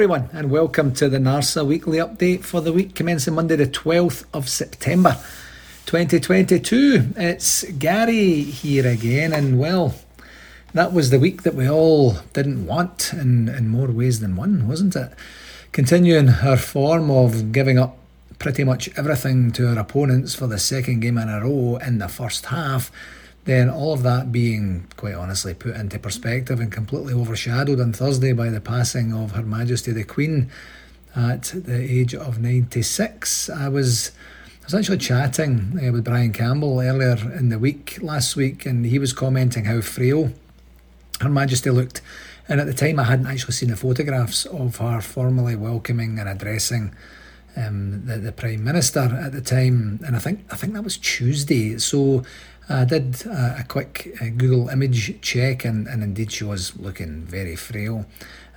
Everyone, 0.00 0.30
and 0.32 0.50
welcome 0.50 0.94
to 0.94 1.10
the 1.10 1.18
NARSA 1.18 1.66
weekly 1.66 1.98
update 1.98 2.42
for 2.42 2.62
the 2.62 2.72
week 2.72 2.94
commencing 2.94 3.34
Monday, 3.34 3.56
the 3.56 3.66
12th 3.66 4.24
of 4.32 4.48
September 4.48 5.18
2022. 5.84 7.12
It's 7.18 7.64
Gary 7.72 8.40
here 8.40 8.86
again, 8.86 9.34
and 9.34 9.58
well, 9.58 9.94
that 10.72 10.94
was 10.94 11.10
the 11.10 11.18
week 11.18 11.42
that 11.42 11.54
we 11.54 11.68
all 11.68 12.12
didn't 12.32 12.66
want 12.66 13.12
in, 13.12 13.50
in 13.50 13.68
more 13.68 13.88
ways 13.88 14.20
than 14.20 14.36
one, 14.36 14.66
wasn't 14.66 14.96
it? 14.96 15.12
Continuing 15.72 16.28
her 16.28 16.56
form 16.56 17.10
of 17.10 17.52
giving 17.52 17.78
up 17.78 17.98
pretty 18.38 18.64
much 18.64 18.88
everything 18.96 19.50
to 19.50 19.66
her 19.66 19.78
opponents 19.78 20.34
for 20.34 20.46
the 20.46 20.58
second 20.58 21.00
game 21.00 21.18
in 21.18 21.28
a 21.28 21.42
row 21.42 21.76
in 21.76 21.98
the 21.98 22.08
first 22.08 22.46
half 22.46 22.90
then 23.44 23.70
all 23.70 23.92
of 23.92 24.02
that 24.02 24.30
being 24.30 24.86
quite 24.96 25.14
honestly 25.14 25.54
put 25.54 25.74
into 25.74 25.98
perspective 25.98 26.60
and 26.60 26.70
completely 26.70 27.14
overshadowed 27.14 27.80
on 27.80 27.92
Thursday 27.92 28.32
by 28.32 28.50
the 28.50 28.60
passing 28.60 29.12
of 29.12 29.32
Her 29.32 29.42
Majesty 29.42 29.92
the 29.92 30.04
Queen 30.04 30.50
at 31.16 31.52
the 31.54 31.80
age 31.80 32.14
of 32.14 32.38
96. 32.38 33.50
I 33.50 33.68
was 33.68 34.12
I 34.60 34.64
was 34.66 34.74
actually 34.74 34.98
chatting 34.98 35.80
uh, 35.82 35.90
with 35.90 36.04
Brian 36.04 36.32
Campbell 36.32 36.80
earlier 36.80 37.16
in 37.36 37.48
the 37.48 37.58
week 37.58 37.98
last 38.02 38.36
week 38.36 38.66
and 38.66 38.84
he 38.84 38.98
was 38.98 39.12
commenting 39.12 39.64
how 39.64 39.80
frail 39.80 40.32
Her 41.20 41.30
Majesty 41.30 41.70
looked. 41.70 42.02
And 42.46 42.60
at 42.60 42.66
the 42.66 42.74
time 42.74 43.00
I 43.00 43.04
hadn't 43.04 43.26
actually 43.26 43.54
seen 43.54 43.70
the 43.70 43.76
photographs 43.76 44.44
of 44.44 44.76
her 44.76 45.00
formally 45.00 45.56
welcoming 45.56 46.18
and 46.18 46.28
addressing 46.28 46.94
um, 47.56 48.04
the, 48.06 48.18
the 48.18 48.32
Prime 48.32 48.62
Minister 48.62 49.00
at 49.00 49.32
the 49.32 49.40
time. 49.40 50.00
And 50.06 50.14
I 50.14 50.18
think 50.18 50.44
I 50.50 50.56
think 50.56 50.74
that 50.74 50.84
was 50.84 50.98
Tuesday. 50.98 51.78
So 51.78 52.22
I 52.70 52.84
did 52.84 53.26
a, 53.26 53.64
quick 53.66 54.16
uh, 54.22 54.26
Google 54.36 54.68
image 54.68 55.20
check, 55.20 55.64
and, 55.64 55.88
and 55.88 56.04
indeed 56.04 56.30
she 56.30 56.44
was 56.44 56.78
looking 56.78 57.22
very 57.22 57.56
frail 57.56 58.06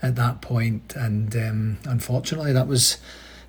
at 0.04 0.16
that 0.18 0.40
point. 0.40 0.96
And 0.96 1.36
um, 1.36 1.78
unfortunately, 1.86 2.54
that 2.54 2.68
was, 2.68 2.98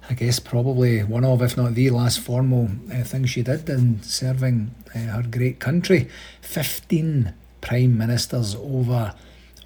I 0.08 0.14
guess, 0.14 0.40
probably 0.40 1.04
one 1.04 1.24
of, 1.24 1.42
if 1.42 1.58
not 1.58 1.74
the 1.74 1.90
last 1.90 2.20
formal 2.20 2.70
uh, 2.90 3.02
thing 3.02 3.26
she 3.26 3.42
did 3.42 3.68
in 3.68 4.02
serving 4.02 4.74
uh, 4.94 4.98
her 4.98 5.22
great 5.22 5.60
country. 5.60 6.08
15 6.40 7.34
prime 7.60 7.98
ministers 7.98 8.54
over 8.54 9.14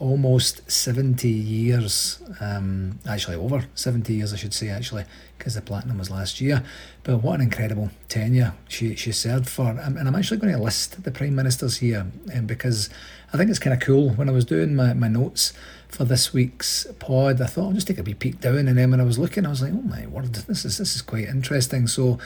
almost 0.01 0.71
70 0.71 1.29
years, 1.29 2.23
um, 2.41 2.99
actually 3.09 3.37
over 3.37 3.67
70 3.75 4.15
years, 4.15 4.33
I 4.33 4.37
should 4.37 4.55
say, 4.55 4.69
actually, 4.69 5.05
because 5.37 5.55
the 5.55 5.61
platinum 5.61 5.99
was 5.99 6.11
last 6.11 6.41
year. 6.41 6.63
But 7.03 7.19
what 7.19 7.37
an 7.37 7.41
incredible 7.43 7.91
tenure 8.09 8.55
she, 8.69 8.95
she 8.95 9.13
served 9.13 9.49
for. 9.49 9.71
And 9.71 9.99
I'm 9.99 10.15
actually 10.15 10.39
going 10.39 10.53
to 10.53 10.63
list 10.63 11.03
the 11.03 11.11
prime 11.11 11.35
ministers 11.35 11.79
here 11.79 12.07
um, 12.35 12.47
because 12.47 12.91
I 13.33 13.37
think 13.37 13.51
it's 13.51 13.59
kind 13.59 13.75
of 13.75 13.81
cool. 13.81 14.11
When 14.11 14.29
I 14.29 14.33
was 14.33 14.45
doing 14.45 14.77
my, 14.77 14.95
my 14.95 15.09
notes 15.09 15.53
for 15.89 16.05
this 16.05 16.33
week's 16.33 16.87
pod, 16.99 17.41
I 17.41 17.47
thought 17.47 17.67
I'll 17.67 17.73
just 17.73 17.89
take 17.89 17.99
a 17.99 18.03
wee 18.03 18.15
peek 18.15 18.41
down. 18.41 18.69
And 18.69 18.79
then 18.79 18.91
when 18.91 19.01
I 19.01 19.05
was 19.05 19.19
looking, 19.19 19.47
I 19.47 19.51
was 19.51 19.63
like, 19.63 19.73
oh 19.73 19.83
my 19.83 20.07
word, 20.07 20.33
this 20.33 20.65
is, 20.65 20.79
this 20.79 20.95
is 20.95 21.03
quite 21.03 21.25
interesting. 21.25 21.87
So 21.87 22.19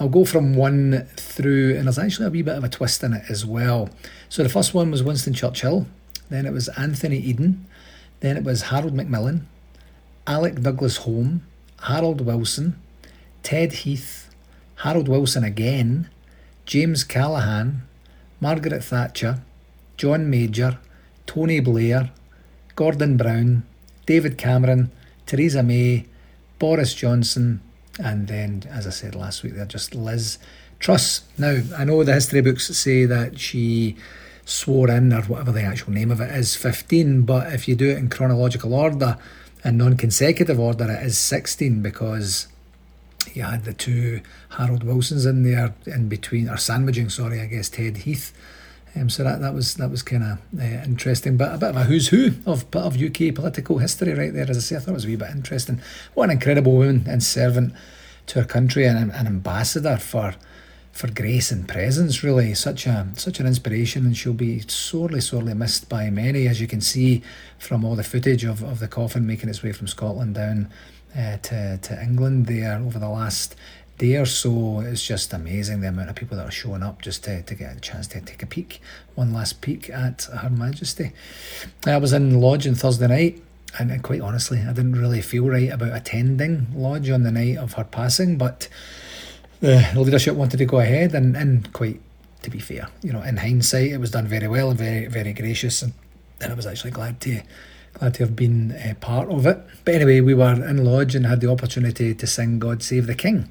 I'll 0.00 0.08
go 0.08 0.24
from 0.24 0.54
one 0.54 1.08
through, 1.16 1.76
and 1.76 1.86
there's 1.86 1.98
actually 1.98 2.26
a 2.26 2.30
wee 2.30 2.42
bit 2.42 2.56
of 2.56 2.64
a 2.64 2.68
twist 2.68 3.02
in 3.02 3.14
it 3.14 3.24
as 3.28 3.44
well. 3.44 3.90
So 4.28 4.42
the 4.42 4.48
first 4.48 4.72
one 4.72 4.90
was 4.90 5.02
Winston 5.02 5.34
Churchill, 5.34 5.86
then 6.30 6.46
it 6.46 6.52
was 6.52 6.68
Anthony 6.70 7.18
Eden, 7.18 7.66
then 8.20 8.36
it 8.36 8.44
was 8.44 8.62
Harold 8.62 8.94
Macmillan, 8.94 9.48
Alec 10.26 10.60
Douglas 10.60 10.98
Home, 10.98 11.46
Harold 11.82 12.20
Wilson, 12.20 12.80
Ted 13.42 13.72
Heath, 13.72 14.28
Harold 14.76 15.08
Wilson 15.08 15.44
again, 15.44 16.08
James 16.66 17.04
Callaghan, 17.04 17.82
Margaret 18.40 18.84
Thatcher, 18.84 19.42
John 19.96 20.28
Major, 20.28 20.78
Tony 21.26 21.60
Blair, 21.60 22.10
Gordon 22.76 23.16
Brown, 23.16 23.64
David 24.06 24.38
Cameron, 24.38 24.90
Theresa 25.26 25.62
May, 25.62 26.06
Boris 26.58 26.94
Johnson, 26.94 27.60
and 27.98 28.28
then, 28.28 28.62
as 28.70 28.86
I 28.86 28.90
said 28.90 29.14
last 29.14 29.42
week, 29.42 29.54
they're 29.54 29.66
just 29.66 29.94
Liz 29.94 30.38
Truss. 30.78 31.22
Now, 31.36 31.60
I 31.76 31.84
know 31.84 32.04
the 32.04 32.14
history 32.14 32.40
books 32.40 32.68
say 32.76 33.04
that 33.06 33.40
she 33.40 33.96
swore 34.48 34.90
in, 34.90 35.12
or 35.12 35.22
whatever 35.22 35.52
the 35.52 35.62
actual 35.62 35.92
name 35.92 36.10
of 36.10 36.20
it 36.20 36.30
is, 36.30 36.56
15, 36.56 37.22
but 37.22 37.52
if 37.52 37.68
you 37.68 37.74
do 37.74 37.90
it 37.90 37.98
in 37.98 38.08
chronological 38.08 38.74
order 38.74 39.18
and 39.62 39.78
non 39.78 39.96
consecutive 39.96 40.58
order, 40.58 40.90
it 40.90 41.04
is 41.04 41.18
16 41.18 41.82
because 41.82 42.48
you 43.34 43.42
had 43.42 43.64
the 43.64 43.74
two 43.74 44.20
Harold 44.50 44.84
Wilsons 44.84 45.26
in 45.26 45.42
there 45.42 45.74
in 45.86 46.08
between, 46.08 46.48
or 46.48 46.56
sandwiching, 46.56 47.08
sorry, 47.08 47.40
I 47.40 47.46
guess, 47.46 47.68
Ted 47.68 47.98
Heath. 47.98 48.32
Um, 48.96 49.10
so 49.10 49.22
that, 49.22 49.40
that 49.40 49.52
was 49.52 49.74
that 49.74 49.90
was 49.90 50.02
kind 50.02 50.24
of 50.24 50.38
uh, 50.58 50.82
interesting, 50.84 51.36
but 51.36 51.54
a 51.54 51.58
bit 51.58 51.68
of 51.68 51.76
a 51.76 51.84
who's 51.84 52.08
who 52.08 52.32
of 52.46 52.64
of 52.74 53.00
UK 53.00 53.34
political 53.34 53.78
history 53.78 54.14
right 54.14 54.32
there. 54.32 54.48
As 54.48 54.56
I 54.56 54.60
say, 54.60 54.76
I 54.76 54.78
thought 54.78 54.92
it 54.92 54.94
was 54.94 55.04
a 55.04 55.08
wee 55.08 55.16
bit 55.16 55.30
interesting. 55.30 55.80
What 56.14 56.24
an 56.24 56.30
incredible 56.30 56.72
woman 56.72 57.04
and 57.06 57.22
servant 57.22 57.74
to 58.28 58.40
her 58.40 58.46
country 58.46 58.86
and 58.86 59.12
an 59.12 59.26
ambassador 59.26 59.98
for 59.98 60.34
for 60.98 61.08
grace 61.12 61.52
and 61.52 61.68
presence. 61.68 62.24
Really, 62.24 62.54
such 62.54 62.84
a 62.84 63.06
such 63.14 63.38
an 63.38 63.46
inspiration, 63.46 64.04
and 64.04 64.16
she'll 64.16 64.32
be 64.32 64.64
sorely, 64.66 65.20
sorely 65.20 65.54
missed 65.54 65.88
by 65.88 66.10
many, 66.10 66.48
as 66.48 66.60
you 66.60 66.66
can 66.66 66.80
see 66.80 67.22
from 67.56 67.84
all 67.84 67.94
the 67.94 68.02
footage 68.02 68.42
of, 68.42 68.64
of 68.64 68.80
the 68.80 68.88
coffin 68.88 69.24
making 69.24 69.48
its 69.48 69.62
way 69.62 69.70
from 69.70 69.86
Scotland 69.86 70.34
down 70.34 70.68
uh, 71.16 71.36
to 71.36 71.78
to 71.80 72.02
England 72.02 72.46
there 72.46 72.80
over 72.80 72.98
the 72.98 73.08
last 73.08 73.54
day 73.98 74.16
or 74.16 74.26
so. 74.26 74.80
It's 74.80 75.06
just 75.06 75.32
amazing 75.32 75.82
the 75.82 75.88
amount 75.88 76.10
of 76.10 76.16
people 76.16 76.36
that 76.36 76.48
are 76.48 76.50
showing 76.50 76.82
up 76.82 77.00
just 77.00 77.22
to, 77.24 77.42
to 77.42 77.54
get 77.54 77.76
a 77.76 77.80
chance 77.80 78.08
to 78.08 78.20
take 78.20 78.42
a 78.42 78.46
peek, 78.46 78.80
one 79.14 79.32
last 79.32 79.60
peek 79.60 79.88
at 79.90 80.24
Her 80.24 80.50
Majesty. 80.50 81.12
I 81.86 81.98
was 81.98 82.12
in 82.12 82.40
Lodge 82.40 82.66
on 82.66 82.74
Thursday 82.74 83.06
night. 83.06 83.42
And 83.78 84.02
quite 84.02 84.22
honestly, 84.22 84.60
I 84.60 84.72
didn't 84.72 84.98
really 84.98 85.20
feel 85.20 85.46
right 85.46 85.70
about 85.70 85.94
attending 85.94 86.68
Lodge 86.74 87.10
on 87.10 87.22
the 87.22 87.30
night 87.30 87.58
of 87.58 87.74
her 87.74 87.84
passing, 87.84 88.38
but 88.38 88.66
the 89.60 89.92
leadership 89.96 90.34
wanted 90.34 90.58
to 90.58 90.64
go 90.66 90.80
ahead, 90.80 91.14
and, 91.14 91.36
and 91.36 91.72
quite 91.72 92.00
to 92.42 92.50
be 92.50 92.60
fair, 92.60 92.88
you 93.02 93.12
know, 93.12 93.22
in 93.22 93.36
hindsight, 93.36 93.90
it 93.90 93.98
was 93.98 94.12
done 94.12 94.26
very 94.26 94.48
well 94.48 94.70
and 94.70 94.78
very 94.78 95.06
very 95.06 95.32
gracious, 95.32 95.82
and, 95.82 95.92
and 96.40 96.52
I 96.52 96.54
was 96.54 96.66
actually 96.66 96.92
glad 96.92 97.20
to 97.22 97.42
glad 97.94 98.14
to 98.14 98.22
have 98.24 98.36
been 98.36 98.72
uh, 98.72 98.94
part 99.00 99.28
of 99.28 99.46
it. 99.46 99.58
But 99.84 99.94
anyway, 99.96 100.20
we 100.20 100.34
were 100.34 100.52
in 100.52 100.84
lodge 100.84 101.14
and 101.14 101.26
had 101.26 101.40
the 101.40 101.50
opportunity 101.50 102.14
to 102.14 102.26
sing 102.26 102.58
"God 102.58 102.82
Save 102.82 103.06
the 103.06 103.14
King." 103.14 103.50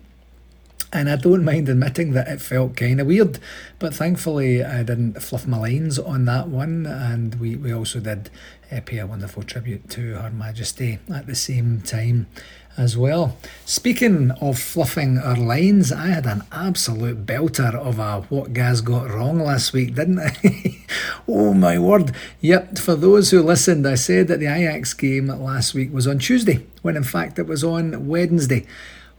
And 0.93 1.09
I 1.09 1.17
don't 1.17 1.43
mind 1.43 1.67
admitting 1.67 2.13
that 2.13 2.29
it 2.29 2.39
felt 2.39 2.77
kind 2.77 3.01
of 3.01 3.07
weird, 3.07 3.39
but 3.77 3.93
thankfully 3.93 4.63
I 4.63 4.83
didn't 4.83 5.21
fluff 5.21 5.45
my 5.45 5.57
lines 5.57 5.99
on 5.99 6.23
that 6.25 6.47
one. 6.47 6.85
And 6.85 7.35
we, 7.35 7.57
we 7.57 7.73
also 7.73 7.99
did 7.99 8.29
uh, 8.71 8.79
pay 8.85 8.99
a 8.99 9.05
wonderful 9.05 9.43
tribute 9.43 9.89
to 9.91 10.13
Her 10.13 10.29
Majesty 10.29 10.99
at 11.13 11.27
the 11.27 11.35
same 11.35 11.81
time 11.81 12.27
as 12.77 12.95
well. 12.95 13.35
Speaking 13.65 14.31
of 14.39 14.59
fluffing 14.59 15.17
our 15.17 15.35
lines, 15.35 15.91
I 15.91 16.07
had 16.07 16.25
an 16.25 16.43
absolute 16.51 17.25
belter 17.25 17.73
of 17.73 17.99
a 17.99 18.21
what 18.29 18.53
Gaz 18.53 18.81
got 18.81 19.09
wrong 19.09 19.39
last 19.39 19.73
week, 19.73 19.95
didn't 19.95 20.19
I? 20.19 20.85
oh 21.27 21.53
my 21.53 21.79
word. 21.79 22.13
Yep, 22.41 22.77
for 22.77 22.95
those 22.95 23.31
who 23.31 23.41
listened, 23.41 23.87
I 23.87 23.95
said 23.95 24.27
that 24.27 24.39
the 24.39 24.45
Ajax 24.45 24.93
game 24.93 25.27
last 25.27 25.73
week 25.73 25.91
was 25.91 26.07
on 26.07 26.19
Tuesday, 26.19 26.65
when 26.83 26.95
in 26.95 27.03
fact 27.03 27.39
it 27.39 27.47
was 27.47 27.63
on 27.63 28.07
Wednesday. 28.07 28.65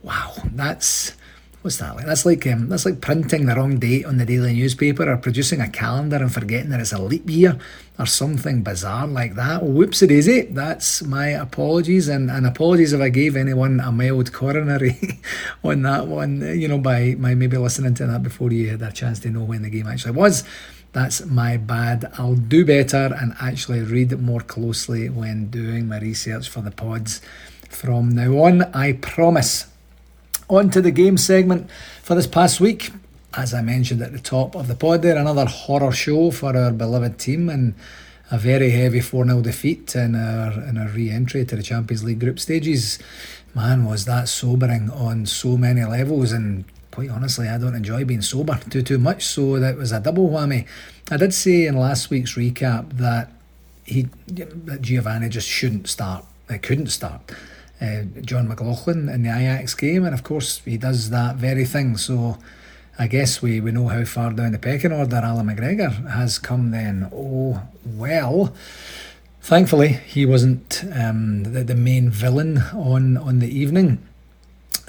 Wow, 0.02 0.34
that's 0.44 1.14
what's 1.62 1.78
that 1.78 1.96
like? 1.96 2.06
That's 2.06 2.25
like 2.25 2.46
um, 2.46 2.69
that's 2.69 2.86
like 2.86 3.00
printing 3.00 3.46
the 3.46 3.56
wrong 3.56 3.78
date 3.78 4.06
on 4.06 4.19
the 4.19 4.25
daily 4.25 4.54
newspaper 4.54 5.10
or 5.10 5.16
producing 5.16 5.60
a 5.60 5.69
calendar 5.69 6.16
and 6.16 6.32
forgetting 6.32 6.70
that 6.70 6.80
it's 6.80 6.92
a 6.92 7.02
leap 7.02 7.28
year 7.28 7.58
or 7.98 8.06
something 8.06 8.62
bizarre 8.62 9.06
like 9.06 9.34
that. 9.34 9.64
Whoops, 9.64 10.03
it 10.03 10.11
is 10.11 10.28
it. 10.28 10.55
That's 10.55 11.02
my 11.02 11.28
apologies 11.28 12.06
and, 12.08 12.31
and 12.31 12.46
apologies 12.46 12.93
if 12.93 13.00
I 13.00 13.08
gave 13.08 13.34
anyone 13.34 13.81
a 13.81 13.90
mild 13.90 14.32
coronary 14.32 15.20
on 15.64 15.82
that 15.82 16.06
one. 16.06 16.40
You 16.58 16.69
know, 16.69 16.78
by 16.78 17.17
my 17.19 17.34
maybe 17.34 17.56
listening 17.56 17.94
to 17.94 18.06
that 18.06 18.22
before 18.22 18.52
you 18.52 18.70
had 18.70 18.82
a 18.82 18.93
chance 18.93 19.19
to 19.20 19.31
know 19.31 19.43
when 19.43 19.62
the 19.62 19.70
game 19.70 19.88
actually 19.88 20.12
was. 20.12 20.44
That's 20.93 21.25
my 21.26 21.56
bad. 21.56 22.11
I'll 22.17 22.34
do 22.34 22.64
better 22.64 23.14
and 23.19 23.34
actually 23.40 23.81
read 23.81 24.19
more 24.20 24.40
closely 24.40 25.08
when 25.08 25.50
doing 25.50 25.88
my 25.88 25.99
research 25.99 26.49
for 26.49 26.61
the 26.61 26.70
pods 26.70 27.20
from 27.69 28.11
now 28.11 28.32
on. 28.44 28.62
I 28.75 28.93
promise. 28.93 29.67
On 30.49 30.70
to 30.70 30.81
the 30.81 30.90
game 30.90 31.19
segment 31.19 31.69
for 32.02 32.14
this 32.14 32.26
past 32.26 32.61
week. 32.61 32.90
As 33.34 33.52
I 33.52 33.60
mentioned 33.60 34.00
at 34.02 34.12
the 34.12 34.19
top 34.19 34.54
of 34.54 34.69
the 34.69 34.75
pod 34.75 35.02
there, 35.02 35.16
another 35.16 35.46
horror 35.46 35.92
show 35.92 36.30
for 36.30 36.56
our 36.56 36.72
beloved 36.72 37.19
team 37.19 37.48
and 37.48 37.75
a 38.30 38.38
very 38.38 38.70
heavy 38.70 39.00
4 39.00 39.26
0 39.26 39.40
defeat 39.42 39.94
in 39.94 40.14
our, 40.14 40.52
in 40.52 40.78
our 40.78 40.88
re 40.88 41.10
entry 41.10 41.44
to 41.44 41.56
the 41.56 41.62
Champions 41.62 42.04
League 42.04 42.20
group 42.20 42.38
stages. 42.38 42.98
Man, 43.54 43.84
was 43.84 44.04
that 44.04 44.28
sobering 44.28 44.90
on 44.90 45.26
so 45.26 45.56
many 45.56 45.84
levels. 45.84 46.32
And 46.32 46.64
quite 46.90 47.10
honestly, 47.10 47.48
I 47.48 47.58
don't 47.58 47.75
enjoy 47.75 48.04
being 48.04 48.22
sober 48.22 48.58
too, 48.70 48.82
too 48.82 48.98
much. 48.98 49.25
So 49.25 49.58
that 49.58 49.76
was 49.76 49.92
a 49.92 50.00
double 50.00 50.28
whammy. 50.28 50.66
I 51.10 51.16
did 51.16 51.32
say 51.34 51.66
in 51.66 51.76
last 51.76 52.10
week's 52.10 52.34
recap 52.34 52.96
that 52.98 53.32
he 53.84 54.08
that 54.26 54.82
Giovanni 54.82 55.28
just 55.28 55.48
shouldn't 55.48 55.88
start. 55.88 56.24
It 56.50 56.62
couldn't 56.62 56.88
start 56.88 57.32
uh, 57.81 58.02
Jon 58.22 58.48
McLaughlin 58.48 59.08
in 59.08 59.22
the 59.22 59.31
Ajax 59.31 59.74
game, 59.74 60.04
and 60.04 60.14
of 60.14 60.22
course 60.22 60.60
he 60.64 60.76
does 60.76 61.10
that 61.10 61.36
very 61.36 61.64
thing. 61.64 61.96
So 61.96 62.38
I 63.00 63.06
guess 63.06 63.40
we, 63.40 63.60
we 63.60 63.70
know 63.70 63.86
how 63.86 64.04
far 64.04 64.32
down 64.32 64.52
the 64.52 64.58
pecking 64.58 64.92
order 64.92 65.16
Allan 65.16 65.46
McGregor 65.46 66.10
has 66.10 66.38
come 66.38 66.72
then. 66.72 67.08
Oh 67.12 67.62
well. 67.84 68.52
Thankfully, 69.40 69.88
he 69.88 70.26
wasn't 70.26 70.84
um, 70.92 71.44
the, 71.44 71.62
the 71.62 71.76
main 71.76 72.10
villain 72.10 72.58
on, 72.74 73.16
on 73.16 73.38
the 73.38 73.48
evening 73.48 74.06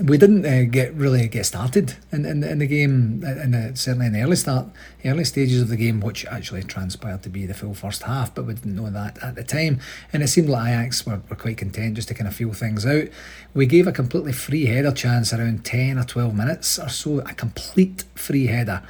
we 0.04 0.18
didn't 0.18 0.46
uh, 0.46 0.64
get 0.70 0.94
really 0.94 1.28
get 1.28 1.46
started 1.46 1.96
in, 2.12 2.26
in, 2.26 2.44
in 2.44 2.60
the 2.60 2.68
game, 2.68 3.24
in 3.24 3.52
the, 3.52 3.72
certainly 3.76 4.08
in 4.08 4.14
the 4.14 4.22
early 4.22 4.36
start, 4.36 4.68
early 5.04 5.26
stages 5.26 5.62
of 5.62 5.68
the 5.68 5.76
game, 5.76 6.00
which 6.00 6.26
actually 6.26 6.64
transpired 6.64 7.24
to 7.24 7.30
be 7.30 7.46
the 7.46 7.54
full 7.54 7.74
first 7.74 8.04
half, 8.04 8.34
but 8.34 8.46
we 8.46 8.54
didn't 8.54 8.76
know 8.76 8.90
that 8.90 9.22
at 9.22 9.36
the 9.36 9.44
time. 9.44 9.80
And 10.14 10.24
it 10.24 10.28
seemed 10.28 10.50
like 10.50 10.70
Ajax 10.70 11.06
were, 11.06 11.22
were 11.30 11.36
quite 11.36 11.58
content 11.58 11.96
just 11.96 12.08
to 12.10 12.14
kind 12.14 12.28
of 12.28 12.36
feel 12.36 12.54
things 12.54 12.86
out. 12.86 13.10
We 13.54 13.66
gave 13.66 13.88
a 13.88 13.92
completely 13.92 14.32
free 14.32 14.68
header 14.68 14.92
chance 14.92 15.34
around 15.34 15.66
10 15.66 15.98
or 15.98 16.04
12 16.04 16.36
minutes 16.36 16.80
or 16.80 16.90
so, 16.90 17.20
a 17.20 17.34
complete 17.34 18.06
free 18.16 18.48
header. 18.48 18.82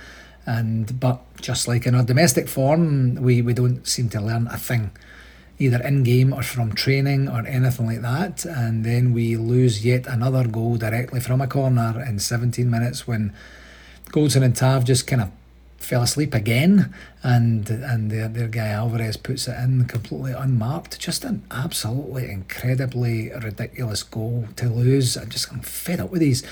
And 0.45 0.99
but 0.99 1.21
just 1.41 1.67
like 1.67 1.85
in 1.85 1.95
our 1.95 2.03
domestic 2.03 2.47
form, 2.47 3.15
we, 3.15 3.41
we 3.41 3.53
don't 3.53 3.87
seem 3.87 4.09
to 4.09 4.21
learn 4.21 4.47
a 4.47 4.57
thing 4.57 4.91
either 5.59 5.81
in 5.83 6.03
game 6.03 6.33
or 6.33 6.41
from 6.41 6.73
training 6.73 7.27
or 7.27 7.45
anything 7.45 7.85
like 7.85 8.01
that. 8.01 8.45
And 8.45 8.85
then 8.85 9.13
we 9.13 9.35
lose 9.35 9.85
yet 9.85 10.07
another 10.07 10.47
goal 10.47 10.77
directly 10.77 11.19
from 11.19 11.41
a 11.41 11.47
corner 11.47 12.03
in 12.07 12.19
17 12.19 12.69
minutes 12.69 13.05
when 13.05 13.33
Goldson 14.11 14.41
and 14.41 14.55
Tav 14.55 14.85
just 14.85 15.05
kind 15.05 15.21
of 15.21 15.31
fell 15.77 16.01
asleep 16.01 16.33
again 16.33 16.93
and 17.23 17.69
and 17.69 18.11
their, 18.11 18.27
their 18.27 18.47
guy 18.47 18.67
Alvarez 18.67 19.17
puts 19.17 19.47
it 19.47 19.57
in 19.59 19.85
completely 19.85 20.31
unmarked. 20.31 20.99
Just 20.99 21.23
an 21.23 21.43
absolutely 21.51 22.29
incredibly 22.29 23.29
ridiculous 23.31 24.03
goal 24.03 24.47
to 24.55 24.69
lose. 24.69 25.17
I'm 25.17 25.29
just 25.29 25.51
I'm 25.51 25.59
fed 25.59 25.99
up 25.99 26.09
with 26.09 26.21
these. 26.21 26.43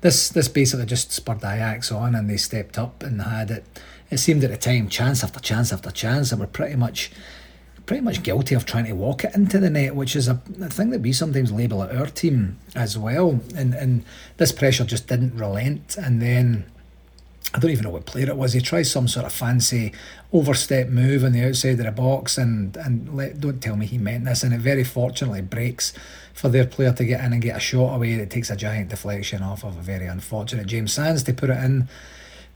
This 0.00 0.28
this 0.28 0.48
basically 0.48 0.86
just 0.86 1.12
spurred 1.12 1.38
Ajax 1.38 1.90
on 1.90 2.14
and 2.14 2.30
they 2.30 2.36
stepped 2.36 2.78
up 2.78 3.02
and 3.02 3.22
had 3.22 3.50
it 3.50 3.64
it 4.10 4.18
seemed 4.18 4.44
at 4.44 4.50
the 4.50 4.56
time 4.56 4.88
chance 4.88 5.24
after 5.24 5.40
chance 5.40 5.72
after 5.72 5.90
chance 5.90 6.32
and 6.32 6.40
we're 6.40 6.46
pretty 6.46 6.76
much 6.76 7.10
pretty 7.86 8.02
much 8.02 8.22
guilty 8.22 8.54
of 8.54 8.64
trying 8.64 8.86
to 8.86 8.92
walk 8.92 9.24
it 9.24 9.34
into 9.34 9.58
the 9.58 9.70
net, 9.70 9.94
which 9.94 10.14
is 10.16 10.28
a, 10.28 10.40
a 10.60 10.68
thing 10.68 10.90
that 10.90 11.00
we 11.00 11.12
sometimes 11.12 11.52
label 11.52 11.82
at 11.82 11.94
our 11.94 12.06
team 12.06 12.58
as 12.74 12.98
well. 12.98 13.40
And 13.56 13.74
and 13.74 14.04
this 14.36 14.52
pressure 14.52 14.84
just 14.84 15.08
didn't 15.08 15.36
relent. 15.36 15.96
And 15.96 16.20
then 16.22 16.64
I 17.54 17.58
don't 17.58 17.70
even 17.70 17.84
know 17.84 17.90
what 17.90 18.06
player 18.06 18.28
it 18.28 18.36
was. 18.36 18.54
He 18.54 18.60
tries 18.60 18.90
some 18.90 19.08
sort 19.08 19.26
of 19.26 19.32
fancy 19.32 19.92
overstep 20.32 20.88
move 20.88 21.22
on 21.22 21.32
the 21.32 21.46
outside 21.46 21.78
of 21.80 21.84
the 21.84 21.90
box, 21.90 22.38
and 22.38 22.76
and 22.76 23.14
let, 23.14 23.40
don't 23.40 23.60
tell 23.60 23.76
me 23.76 23.86
he 23.86 23.98
meant 23.98 24.24
this. 24.24 24.42
And 24.42 24.54
it 24.54 24.60
very 24.60 24.84
fortunately 24.84 25.42
breaks 25.42 25.92
for 26.32 26.48
their 26.48 26.66
player 26.66 26.92
to 26.92 27.04
get 27.04 27.22
in 27.22 27.32
and 27.32 27.42
get 27.42 27.56
a 27.56 27.60
shot 27.60 27.94
away 27.94 28.16
that 28.16 28.30
takes 28.30 28.48
a 28.48 28.56
giant 28.56 28.88
deflection 28.88 29.42
off 29.42 29.64
of 29.64 29.76
a 29.76 29.82
very 29.82 30.06
unfortunate 30.06 30.66
James 30.66 30.92
Sands 30.92 31.22
to 31.24 31.34
put 31.34 31.50
it 31.50 31.58
in 31.58 31.88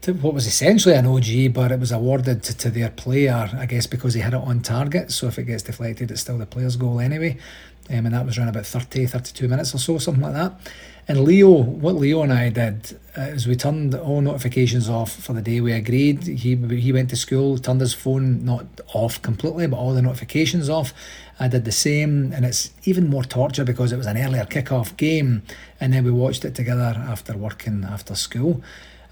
to 0.02 0.12
what 0.12 0.34
was 0.34 0.46
essentially 0.46 0.94
an 0.94 1.06
OG, 1.06 1.52
but 1.52 1.72
it 1.72 1.81
was 1.81 1.90
awarded 1.90 2.43
to, 2.44 2.56
to, 2.56 2.70
their 2.70 2.90
player, 2.90 3.50
I 3.56 3.66
guess, 3.66 3.87
because 3.87 4.14
he 4.14 4.20
hit 4.20 4.34
it 4.34 4.40
on 4.40 4.60
target. 4.60 5.10
So 5.10 5.26
if 5.26 5.38
it 5.38 5.44
gets 5.44 5.64
deflected, 5.64 6.10
it's 6.10 6.20
still 6.20 6.38
the 6.38 6.46
player's 6.46 6.76
goal 6.76 7.00
anyway. 7.00 7.38
Um, 7.88 8.06
and 8.06 8.14
that 8.14 8.26
was 8.26 8.37
around 8.37 8.48
about 8.48 8.66
30, 8.66 9.06
32 9.06 9.48
minutes 9.48 9.75
or 9.75 9.78
so, 9.78 9.98
something 9.98 10.22
like 10.22 10.34
that. 10.34 10.58
And 11.08 11.22
Leo, 11.22 11.50
what 11.50 11.94
Leo 11.94 12.22
and 12.22 12.32
I 12.32 12.48
did 12.48 12.98
uh, 13.16 13.22
is 13.22 13.46
we 13.46 13.54
turned 13.54 13.94
all 13.94 14.20
notifications 14.20 14.88
off 14.88 15.12
for 15.12 15.34
the 15.34 15.43
day. 15.43 15.60
We 15.60 15.72
agreed. 15.72 16.25
He 16.25 16.56
he 16.56 16.92
went 16.92 17.10
to 17.10 17.16
school, 17.16 17.58
turned 17.58 17.81
his 17.81 17.94
phone 17.94 18.44
not 18.44 18.66
off 18.92 19.22
completely, 19.22 19.69
but 19.69 19.76
all 19.76 19.94
the 19.94 20.02
notifications 20.02 20.69
off. 20.69 20.92
I 21.38 21.46
did 21.46 21.64
the 21.64 21.70
same, 21.70 22.32
and 22.32 22.44
it's 22.44 22.72
even 22.84 23.08
more 23.08 23.22
torture 23.22 23.64
because 23.64 23.92
it 23.92 23.99
was 23.99 24.06
an 24.06 24.16
earlier 24.16 24.44
kick-off 24.46 24.96
game, 24.96 25.42
and 25.81 25.92
then 25.92 26.02
we 26.02 26.10
watched 26.10 26.44
it 26.44 26.56
together 26.56 26.96
after 26.99 27.37
working 27.37 27.84
after 27.84 28.16
school. 28.16 28.62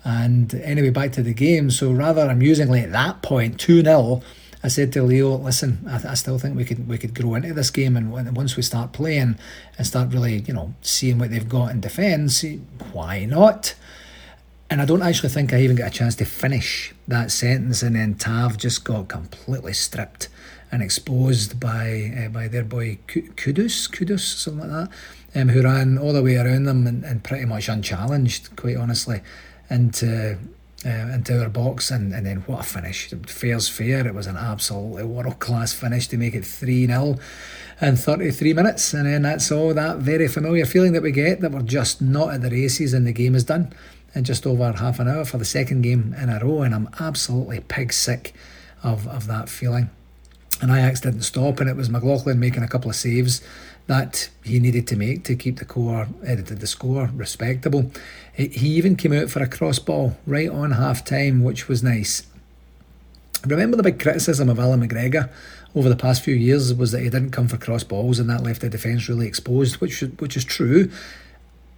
And 0.04 0.54
anyway, 0.54 0.90
back 0.90 1.12
to 1.12 1.22
the 1.22 1.32
game. 1.32 1.70
So 1.70 1.90
rather 1.90 2.28
amusingly, 2.28 2.80
at 2.80 2.92
that 2.92 3.22
point, 3.22 3.58
two 3.58 3.82
0 3.82 4.22
I 4.64 4.68
said 4.68 4.94
to 4.94 5.02
Leo, 5.02 5.36
"Listen, 5.36 5.84
I, 5.86 6.12
I, 6.12 6.14
still 6.14 6.38
think 6.38 6.56
we 6.56 6.64
could 6.64 6.88
we 6.88 6.96
could 6.96 7.14
grow 7.14 7.34
into 7.34 7.52
this 7.52 7.70
game, 7.70 7.98
and 7.98 8.10
once 8.34 8.56
we 8.56 8.62
start 8.62 8.92
playing 8.92 9.36
and 9.76 9.86
start 9.86 10.10
really, 10.10 10.38
you 10.38 10.54
know, 10.54 10.72
seeing 10.80 11.18
what 11.18 11.30
they've 11.30 11.48
got 11.48 11.70
in 11.70 11.80
defence, 11.80 12.42
why 12.92 13.26
not?" 13.26 13.74
And 14.70 14.80
I 14.80 14.86
don't 14.86 15.02
actually 15.02 15.28
think 15.28 15.52
I 15.52 15.60
even 15.60 15.76
got 15.76 15.88
a 15.88 15.90
chance 15.90 16.14
to 16.16 16.24
finish 16.24 16.94
that 17.06 17.30
sentence, 17.30 17.82
and 17.82 17.94
then 17.94 18.14
Tav 18.14 18.56
just 18.56 18.84
got 18.84 19.08
completely 19.08 19.74
stripped 19.74 20.28
and 20.72 20.82
exposed 20.82 21.60
by 21.60 22.24
uh, 22.24 22.28
by 22.30 22.48
their 22.48 22.64
boy 22.64 22.98
Kudus, 23.06 23.90
Kudus, 23.90 24.20
something 24.20 24.70
like 24.70 24.88
that, 24.88 25.40
um, 25.42 25.48
who 25.50 25.60
ran 25.60 25.98
all 25.98 26.14
the 26.14 26.22
way 26.22 26.36
around 26.36 26.64
them 26.64 26.86
and, 26.86 27.04
and 27.04 27.22
pretty 27.22 27.44
much 27.44 27.68
unchallenged, 27.68 28.56
quite 28.56 28.78
honestly 28.78 29.20
into 29.74 30.38
uh, 30.86 31.14
into 31.14 31.42
our 31.42 31.48
box, 31.48 31.90
and, 31.90 32.12
and 32.12 32.26
then 32.26 32.38
what 32.42 32.60
a 32.60 32.62
finish! 32.62 33.08
Fair's 33.26 33.68
fair. 33.68 34.06
It 34.06 34.14
was 34.14 34.26
an 34.26 34.36
absolutely 34.36 35.04
world 35.04 35.38
class 35.38 35.72
finish 35.72 36.08
to 36.08 36.18
make 36.18 36.34
it 36.34 36.44
three 36.44 36.86
0 36.86 37.16
in 37.80 37.96
thirty 37.96 38.30
three 38.30 38.52
minutes, 38.52 38.92
and 38.92 39.06
then 39.06 39.22
that's 39.22 39.50
all 39.50 39.74
that 39.74 39.98
very 39.98 40.28
familiar 40.28 40.66
feeling 40.66 40.92
that 40.92 41.02
we 41.02 41.10
get 41.10 41.40
that 41.40 41.52
we're 41.52 41.62
just 41.62 42.00
not 42.00 42.34
at 42.34 42.42
the 42.42 42.50
races 42.50 42.92
and 42.94 43.06
the 43.06 43.12
game 43.12 43.34
is 43.34 43.44
done 43.44 43.72
in 44.14 44.24
just 44.24 44.46
over 44.46 44.72
half 44.72 45.00
an 45.00 45.08
hour 45.08 45.24
for 45.24 45.38
the 45.38 45.44
second 45.44 45.82
game 45.82 46.14
in 46.20 46.28
a 46.28 46.38
row, 46.38 46.62
and 46.62 46.74
I'm 46.74 46.88
absolutely 47.00 47.60
pig 47.60 47.92
sick 47.92 48.34
of 48.82 49.08
of 49.08 49.26
that 49.26 49.48
feeling. 49.48 49.90
And 50.60 50.70
Ajax 50.70 51.00
didn't 51.00 51.22
stop, 51.22 51.60
and 51.60 51.68
it 51.68 51.76
was 51.76 51.90
McLaughlin 51.90 52.38
making 52.38 52.62
a 52.62 52.68
couple 52.68 52.88
of 52.88 52.96
saves 52.96 53.42
that 53.86 54.30
he 54.42 54.58
needed 54.58 54.86
to 54.88 54.96
make 54.96 55.24
to 55.24 55.36
keep 55.36 55.58
the 55.58 55.64
core 55.64 56.08
eh, 56.24 56.32
edited 56.32 56.60
the 56.60 56.66
score 56.66 57.10
respectable. 57.14 57.90
Eh, 58.38 58.48
he 58.48 58.68
even 58.68 58.96
came 58.96 59.12
out 59.12 59.30
for 59.30 59.42
a 59.42 59.48
cross 59.48 59.78
ball 59.78 60.16
right 60.26 60.48
on 60.48 60.72
half 60.72 61.04
time, 61.04 61.42
which 61.42 61.68
was 61.68 61.82
nice. 61.82 62.26
Remember 63.46 63.76
the 63.76 63.82
big 63.82 64.00
criticism 64.00 64.48
of 64.48 64.58
Allan 64.58 64.86
McGregor 64.86 65.28
over 65.74 65.88
the 65.88 65.96
past 65.96 66.22
few 66.22 66.34
years 66.34 66.72
was 66.72 66.92
that 66.92 67.02
he 67.02 67.10
didn't 67.10 67.32
come 67.32 67.48
for 67.48 67.58
cross 67.58 67.84
balls 67.84 68.18
and 68.18 68.30
that 68.30 68.42
left 68.42 68.62
the 68.62 68.70
defence 68.70 69.08
really 69.08 69.26
exposed, 69.26 69.76
which 69.76 70.00
which 70.18 70.36
is 70.36 70.44
true. 70.44 70.90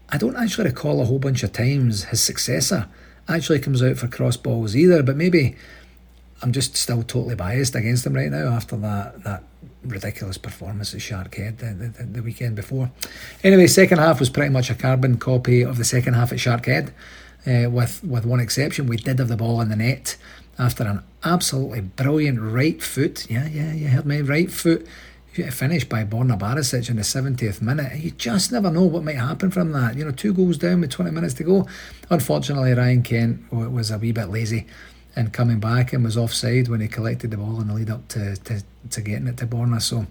I 0.09 0.19
don't 0.19 0.37
actually 0.37 0.69
recall 0.69 1.01
a 1.01 1.05
whole 1.05 1.19
bunch 1.19 1.43
of 1.43 1.53
times 1.53 2.05
his 2.05 2.21
successor 2.21 2.87
actually 3.29 3.59
comes 3.59 3.83
out 3.83 3.97
for 3.97 4.07
cross 4.07 4.37
balls 4.37 4.77
either, 4.77 5.03
but 5.03 5.17
maybe 5.17 5.57
I'm 6.43 6.53
just 6.53 6.77
still 6.77 7.03
totally 7.03 7.35
biased 7.35 7.75
against 7.75 8.07
him 8.07 8.15
right 8.15 8.31
now 8.31 8.49
after 8.49 8.77
that 8.77 9.25
that 9.25 9.43
ridiculous 9.89 10.39
performance 10.39 10.95
at 10.95 11.01
Sharkhead 11.01 11.59
the, 11.59 11.67
the, 11.89 12.05
the 12.05 12.23
weekend 12.23 12.57
before. 12.57 12.91
Anyway, 13.43 13.67
second 13.67 13.99
half 13.99 14.21
was 14.21 14.31
pretty 14.31 14.51
much 14.51 14.71
a 14.71 14.75
carbon 14.75 15.19
copy 15.19 15.63
of 15.63 15.79
the 15.79 15.85
second 15.85 16.15
half 16.15 16.33
at 16.33 16.39
Sharkhead, 16.39 16.93
uh, 17.47 17.71
with 17.71 18.03
with 18.05 18.27
one 18.27 18.41
exception. 18.41 18.87
We 18.87 18.97
did 18.97 19.19
have 19.19 19.29
the 19.29 19.37
ball 19.37 19.61
in 19.61 19.69
the 19.69 19.77
net 19.77 20.17
after 20.59 20.85
an 20.85 21.03
absolutely 21.25 21.83
brilliant 21.83 22.41
right 22.41 22.83
foot. 22.83 23.31
Yeah, 23.31 23.47
yeah, 23.47 23.73
you 23.73 23.89
heard 23.89 24.07
me. 24.07 24.23
Right 24.23 24.51
foot 24.51 24.87
Finished 25.37 25.91
by 25.91 26.03
Borna 26.03 26.39
Barisic 26.39 26.89
in 26.89 26.97
the 26.97 27.03
70th 27.03 27.61
minute. 27.61 27.99
You 27.99 28.11
just 28.13 28.53
never 28.53 28.71
know 28.71 28.85
what 28.85 29.05
might 29.05 29.17
happen 29.17 29.51
from 29.51 29.71
that. 29.73 29.95
You 29.95 30.07
know, 30.07 30.11
two 30.11 30.33
goals 30.33 30.57
down 30.57 30.81
with 30.81 30.91
20 30.91 31.11
minutes 31.11 31.35
to 31.35 31.45
go. 31.45 31.69
Unfortunately, 32.09 32.73
Ryan 32.73 33.03
Kent 33.03 33.53
was 33.53 33.91
a 33.91 33.99
wee 33.99 34.13
bit 34.13 34.31
lazy 34.31 34.67
and 35.17 35.33
coming 35.33 35.59
back 35.59 35.95
and 35.95 36.05
was 36.05 36.17
offside 36.17 36.69
when 36.69 36.81
he 36.81 36.89
collected 36.89 37.31
the 37.31 37.39
ball 37.39 37.61
in 37.61 37.69
the 37.69 37.75
lead 37.75 37.91
up 37.91 38.07
to, 38.09 38.37
to, 38.37 38.63
to 38.91 39.01
getting 39.01 39.27
it 39.27 39.39
to 39.39 39.47
Borna. 39.47 39.81
So 39.81 40.07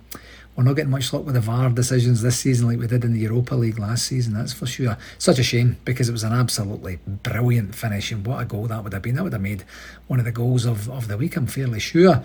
we're 0.56 0.64
not 0.64 0.74
getting 0.74 0.90
much 0.90 1.14
luck 1.14 1.26
with 1.26 1.36
the 1.36 1.42
VAR 1.42 1.70
decisions 1.70 2.24
this 2.24 2.40
season 2.40 2.68
like 2.68 2.80
we 2.80 2.88
did 2.88 3.04
in 3.04 3.14
the 3.14 3.20
Europa 3.20 3.54
League 3.56 3.78
last 3.78 4.08
season, 4.08 4.34
that's 4.34 4.52
for 4.52 4.66
sure. 4.66 4.98
Such 5.20 5.38
a 5.38 5.44
shame 5.44 5.78
because 5.86 6.10
it 6.10 6.14
was 6.14 6.24
an 6.24 6.34
absolutely 6.34 6.98
brilliant 7.06 7.76
finish 7.76 8.12
and 8.12 8.26
what 8.26 8.42
a 8.42 8.46
goal 8.46 8.66
that 8.68 8.84
would 8.84 8.94
have 8.94 9.04
been. 9.04 9.16
That 9.16 9.24
would 9.24 9.34
have 9.34 9.42
made 9.42 9.64
one 10.08 10.18
of 10.18 10.26
the 10.26 10.32
goals 10.32 10.66
of, 10.66 10.90
of 10.90 11.08
the 11.08 11.18
week, 11.18 11.36
I'm 11.36 11.46
fairly 11.46 11.80
sure. 11.80 12.24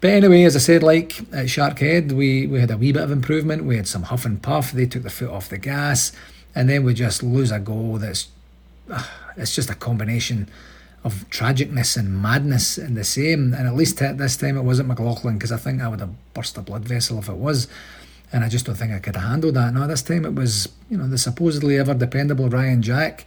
But 0.00 0.10
anyway, 0.10 0.42
as 0.42 0.56
I 0.56 0.58
said, 0.58 0.82
like 0.82 1.20
at 1.32 1.46
Sharkhead, 1.46 2.12
we, 2.12 2.46
we 2.46 2.60
had 2.60 2.70
a 2.70 2.76
wee 2.76 2.92
bit 2.92 3.02
of 3.02 3.10
improvement. 3.10 3.64
We 3.64 3.76
had 3.76 3.88
some 3.88 4.02
huff 4.02 4.26
and 4.26 4.42
puff. 4.42 4.72
They 4.72 4.84
took 4.84 5.04
the 5.04 5.10
foot 5.10 5.30
off 5.30 5.48
the 5.48 5.56
gas. 5.56 6.12
And 6.54 6.68
then 6.68 6.84
we 6.84 6.92
just 6.92 7.22
lose 7.22 7.50
a 7.50 7.58
goal 7.58 7.98
that's. 7.98 8.28
Uh, 8.90 9.02
it's 9.36 9.54
just 9.54 9.70
a 9.70 9.74
combination 9.74 10.48
of 11.04 11.28
tragicness 11.28 11.96
and 11.96 12.20
madness 12.20 12.78
in 12.78 12.94
the 12.94 13.04
same. 13.04 13.52
And 13.52 13.68
at 13.68 13.74
least 13.74 14.00
at 14.00 14.18
this 14.18 14.36
time 14.36 14.56
it 14.56 14.62
wasn't 14.62 14.88
McLaughlin 14.88 15.34
because 15.34 15.52
I 15.52 15.58
think 15.58 15.82
I 15.82 15.88
would 15.88 16.00
have 16.00 16.14
burst 16.32 16.56
a 16.56 16.62
blood 16.62 16.84
vessel 16.84 17.18
if 17.18 17.28
it 17.28 17.36
was. 17.36 17.68
And 18.32 18.42
I 18.42 18.48
just 18.48 18.66
don't 18.66 18.74
think 18.74 18.92
I 18.92 18.98
could 18.98 19.14
have 19.14 19.28
handled 19.28 19.54
that. 19.54 19.74
No, 19.74 19.86
this 19.86 20.02
time 20.02 20.24
it 20.24 20.34
was, 20.34 20.68
you 20.90 20.96
know, 20.96 21.06
the 21.06 21.18
supposedly 21.18 21.78
ever 21.78 21.94
dependable 21.94 22.48
Ryan 22.48 22.82
Jack 22.82 23.26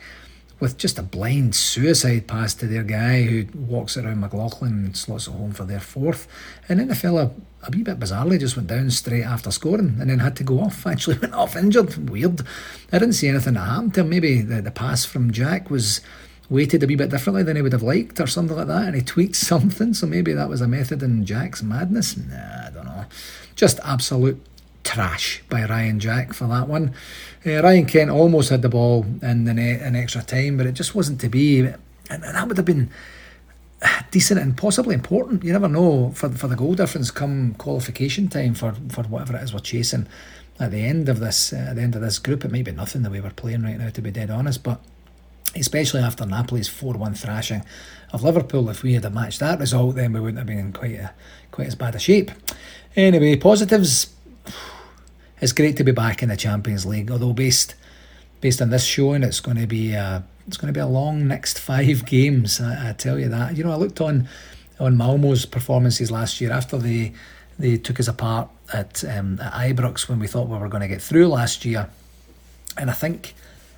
with 0.59 0.77
just 0.77 0.97
a 0.97 1.03
blind 1.03 1.55
suicide 1.55 2.27
pass 2.27 2.55
to 2.55 2.65
their 2.65 2.83
guy 2.83 3.21
who 3.21 3.45
walks 3.55 3.95
around 3.95 4.19
McLaughlin 4.19 4.73
and 4.85 4.97
slots 4.97 5.27
it 5.27 5.31
home 5.31 5.51
for 5.51 5.65
their 5.65 5.79
fourth. 5.79 6.27
And 6.67 6.79
then 6.79 6.87
the 6.87 6.95
fella, 6.95 7.31
a 7.61 7.69
wee 7.71 7.83
bit 7.83 7.99
bizarrely, 7.99 8.39
just 8.39 8.55
went 8.55 8.67
down 8.67 8.89
straight 8.89 9.23
after 9.23 9.51
scoring 9.51 9.97
and 9.99 10.09
then 10.09 10.17
had 10.19 10.35
to 10.37 10.43
go 10.43 10.59
off. 10.59 10.87
Actually 10.87 11.19
went 11.19 11.35
off 11.35 11.55
injured. 11.55 12.09
Weird. 12.09 12.41
I 12.91 12.97
didn't 12.97 13.13
see 13.13 13.27
anything 13.27 13.53
that 13.53 13.59
happened 13.59 13.93
to 13.93 14.01
him. 14.01 14.09
Maybe 14.09 14.41
the, 14.41 14.63
the 14.63 14.71
pass 14.71 15.05
from 15.05 15.31
Jack 15.31 15.69
was 15.69 16.01
weighted 16.49 16.83
a 16.83 16.87
wee 16.87 16.95
bit 16.95 17.09
differently 17.09 17.43
than 17.43 17.55
he 17.55 17.61
would 17.61 17.73
have 17.73 17.83
liked 17.83 18.19
or 18.19 18.27
something 18.27 18.55
like 18.55 18.67
that, 18.67 18.87
and 18.87 18.95
he 18.95 19.01
tweaked 19.01 19.35
something. 19.51 19.93
So 19.93 20.07
maybe 20.07 20.33
that 20.33 20.49
was 20.49 20.61
a 20.61 20.67
method 20.67 21.03
in 21.03 21.25
Jack's 21.25 21.63
madness. 21.63 22.17
Nah, 22.17 22.67
I 22.67 22.69
don't 22.73 22.85
know. 22.85 23.05
Just 23.55 23.79
absolute 23.83 24.43
trash 24.83 25.43
by 25.49 25.65
Ryan 25.65 25.99
Jack 25.99 26.33
for 26.33 26.47
that 26.47 26.67
one. 26.67 26.93
Uh, 27.45 27.61
Ryan 27.61 27.85
Kent 27.85 28.09
almost 28.09 28.49
had 28.49 28.61
the 28.61 28.69
ball 28.69 29.05
in 29.21 29.43
the 29.43 29.53
net 29.53 29.81
in 29.81 29.95
extra 29.95 30.21
time, 30.21 30.57
but 30.57 30.65
it 30.65 30.73
just 30.73 30.95
wasn't 30.95 31.19
to 31.21 31.29
be. 31.29 31.59
And, 31.59 31.77
and 32.09 32.23
that 32.23 32.47
would 32.47 32.57
have 32.57 32.65
been 32.65 32.89
decent 34.11 34.39
and 34.39 34.55
possibly 34.57 34.95
important. 34.95 35.43
You 35.43 35.53
never 35.53 35.67
know 35.67 36.11
for 36.11 36.29
for 36.29 36.47
the 36.47 36.55
goal 36.55 36.73
difference 36.73 37.11
come 37.11 37.55
qualification 37.55 38.27
time 38.27 38.53
for 38.53 38.73
for 38.89 39.03
whatever 39.03 39.35
it 39.35 39.43
is 39.43 39.53
we're 39.53 39.59
chasing. 39.59 40.07
At 40.59 40.71
the 40.71 40.83
end 40.83 41.07
of 41.07 41.19
this, 41.19 41.53
uh, 41.53 41.67
at 41.69 41.75
the 41.75 41.83
end 41.83 41.93
of 41.93 42.01
this 42.01 42.17
group, 42.17 42.43
it 42.43 42.51
might 42.51 42.65
be 42.65 42.71
nothing 42.71 43.03
the 43.03 43.11
way 43.11 43.21
we're 43.21 43.29
playing 43.29 43.61
right 43.61 43.77
now, 43.77 43.89
to 43.89 44.01
be 44.01 44.09
dead 44.09 44.31
honest. 44.31 44.63
But 44.63 44.81
especially 45.55 46.01
after 46.01 46.25
Napoli's 46.25 46.67
four-one 46.67 47.13
thrashing 47.13 47.63
of 48.11 48.23
Liverpool, 48.23 48.69
if 48.69 48.83
we 48.83 48.93
had 48.93 49.05
a 49.05 49.09
matched 49.09 49.39
that 49.39 49.59
result, 49.59 49.95
then 49.95 50.13
we 50.13 50.19
wouldn't 50.19 50.37
have 50.37 50.47
been 50.47 50.59
in 50.59 50.73
quite 50.73 50.95
a, 50.95 51.13
quite 51.51 51.67
as 51.67 51.75
bad 51.75 51.95
a 51.95 51.99
shape. 51.99 52.31
Anyway, 52.95 53.35
positives. 53.35 54.13
It's 55.39 55.51
great 55.51 55.77
to 55.77 55.83
be 55.83 55.91
back 55.91 56.23
in 56.23 56.29
the 56.29 56.37
Champions 56.37 56.85
League, 56.85 57.11
although 57.11 57.33
based 57.33 57.75
based 58.41 58.61
on 58.61 58.69
this 58.69 58.85
showing, 58.85 59.23
it's 59.23 59.39
going 59.39 59.57
to 59.57 59.67
be 59.67 59.93
a, 59.93 60.23
it's 60.47 60.57
going 60.57 60.73
to 60.73 60.77
be 60.77 60.81
a 60.81 60.87
long 60.87 61.27
next 61.27 61.59
five 61.59 62.05
games. 62.07 62.61
I, 62.61 62.89
I 62.89 62.93
tell 62.93 63.19
you 63.19 63.29
that. 63.29 63.55
You 63.55 63.63
know, 63.63 63.71
I 63.71 63.75
looked 63.75 64.01
on 64.01 64.27
on 64.79 64.95
Malmo's 64.95 65.45
performances 65.45 66.11
last 66.11 66.39
year 66.39 66.51
after 66.51 66.77
they 66.77 67.13
they 67.59 67.77
took 67.77 67.99
us 67.99 68.07
apart 68.07 68.49
at, 68.71 69.03
um, 69.05 69.39
at 69.41 69.51
Ibrox 69.51 70.07
when 70.07 70.19
we 70.19 70.27
thought 70.27 70.47
we 70.47 70.57
were 70.57 70.69
going 70.69 70.81
to 70.81 70.87
get 70.87 71.01
through 71.01 71.27
last 71.27 71.65
year, 71.65 71.89
and 72.77 72.89
I 72.89 72.93
think 72.93 73.33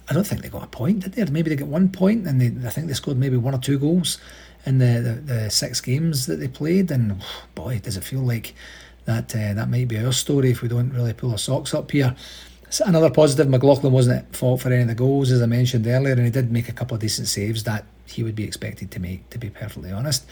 I 0.10 0.14
don't 0.14 0.26
think 0.26 0.42
they 0.42 0.50
got 0.50 0.64
a 0.64 0.68
point, 0.68 1.02
did 1.02 1.14
they? 1.14 1.26
Maybe 1.26 1.50
they 1.50 1.56
got 1.56 1.68
one 1.68 1.90
point, 1.90 2.26
and 2.26 2.42
they, 2.42 2.68
I 2.68 2.72
think 2.72 2.88
they 2.88 2.94
scored 2.94 3.18
maybe 3.18 3.38
one 3.38 3.54
or 3.54 3.60
two 3.60 3.78
goals 3.78 4.18
in 4.66 4.80
the, 4.80 5.22
the, 5.26 5.34
the 5.34 5.50
six 5.50 5.82
games 5.82 6.26
that 6.26 6.38
they 6.38 6.48
played. 6.48 6.90
And 6.92 7.22
boy, 7.56 7.80
does 7.80 7.98
it 7.98 8.04
feel 8.04 8.22
like 8.22 8.56
that 9.10 9.36
uh, 9.36 9.54
that 9.54 9.70
might 9.70 9.88
be 9.88 9.98
our 9.98 10.12
story 10.12 10.52
if 10.52 10.62
we 10.62 10.68
don't 10.68 10.92
really 10.94 11.14
pull 11.14 11.32
our 11.32 11.38
socks 11.38 11.74
up 11.74 11.90
here. 11.92 12.16
Another 12.86 13.10
positive, 13.10 13.50
McLaughlin 13.50 13.92
wasn't 13.92 14.20
at 14.20 14.36
fault 14.36 14.62
for 14.62 14.72
any 14.72 14.84
of 14.84 14.88
the 14.88 14.96
goals, 14.96 15.32
as 15.32 15.42
I 15.42 15.48
mentioned 15.48 15.88
earlier, 15.88 16.14
and 16.14 16.24
he 16.24 16.30
did 16.30 16.52
make 16.52 16.70
a 16.70 16.72
couple 16.72 16.94
of 16.94 17.02
decent 17.02 17.28
saves 17.28 17.64
that 17.64 17.86
he 18.06 18.22
would 18.22 18.36
be 18.36 18.44
expected 18.44 18.92
to 18.92 19.00
make, 19.00 19.28
to 19.32 19.40
be 19.40 19.50
perfectly 19.50 19.92
honest. 19.92 20.26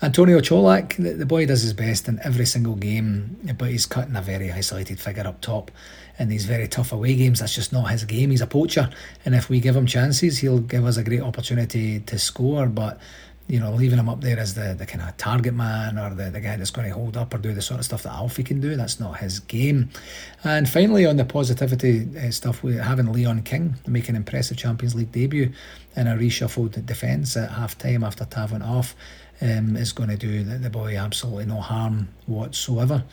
Antonio 0.00 0.38
Colak, 0.38 0.96
the, 0.96 1.14
the 1.14 1.26
boy 1.26 1.44
does 1.44 1.62
his 1.62 1.72
best 1.72 2.06
in 2.06 2.20
every 2.22 2.46
single 2.46 2.76
game, 2.76 3.36
but 3.58 3.70
he's 3.70 3.84
cutting 3.84 4.14
a 4.14 4.22
very 4.22 4.52
isolated 4.52 5.00
figure 5.00 5.26
up 5.26 5.40
top 5.40 5.72
in 6.20 6.28
these 6.28 6.44
very 6.44 6.68
tough 6.68 6.92
away 6.92 7.16
games. 7.16 7.40
That's 7.40 7.54
just 7.54 7.72
not 7.72 7.90
his 7.90 8.04
game. 8.04 8.30
He's 8.30 8.40
a 8.40 8.46
poacher, 8.46 8.90
and 9.24 9.34
if 9.34 9.48
we 9.48 9.58
give 9.58 9.74
him 9.74 9.86
chances, 9.86 10.38
he'll 10.38 10.60
give 10.60 10.84
us 10.84 10.98
a 10.98 11.02
great 11.02 11.22
opportunity 11.22 11.98
to 12.00 12.18
score. 12.18 12.66
But 12.66 13.00
you 13.48 13.58
know, 13.58 13.72
leaving 13.72 13.98
him 13.98 14.10
up 14.10 14.20
there 14.20 14.38
as 14.38 14.54
the, 14.54 14.74
the 14.78 14.84
kind 14.84 15.02
of 15.02 15.16
target 15.16 15.54
man 15.54 15.98
or 15.98 16.14
the, 16.14 16.30
the 16.30 16.40
guy 16.40 16.56
that's 16.56 16.70
going 16.70 16.86
to 16.86 16.94
hold 16.94 17.16
up 17.16 17.32
or 17.32 17.38
do 17.38 17.54
the 17.54 17.62
sort 17.62 17.80
of 17.80 17.86
stuff 17.86 18.02
that 18.02 18.12
Alfie 18.12 18.44
can 18.44 18.60
do, 18.60 18.76
that's 18.76 19.00
not 19.00 19.18
his 19.18 19.40
game. 19.40 19.88
And 20.44 20.68
finally, 20.68 21.06
on 21.06 21.16
the 21.16 21.24
positivity 21.24 22.06
uh, 22.18 22.30
stuff, 22.30 22.62
we're 22.62 22.82
having 22.82 23.10
Leon 23.10 23.42
King 23.42 23.76
make 23.86 24.10
an 24.10 24.16
impressive 24.16 24.58
Champions 24.58 24.94
League 24.94 25.12
debut 25.12 25.50
in 25.96 26.06
a 26.06 26.14
reshuffled 26.14 26.84
defence 26.84 27.38
at 27.38 27.50
half 27.50 27.78
time 27.78 28.04
after 28.04 28.26
Tav 28.26 28.52
went 28.52 28.64
off. 28.64 28.94
Um, 29.40 29.76
is 29.76 29.92
going 29.92 30.08
to 30.08 30.16
do 30.16 30.42
the, 30.42 30.58
the 30.58 30.68
boy 30.68 30.96
absolutely 30.96 31.46
no 31.46 31.60
harm 31.60 32.08
whatsoever. 32.26 33.04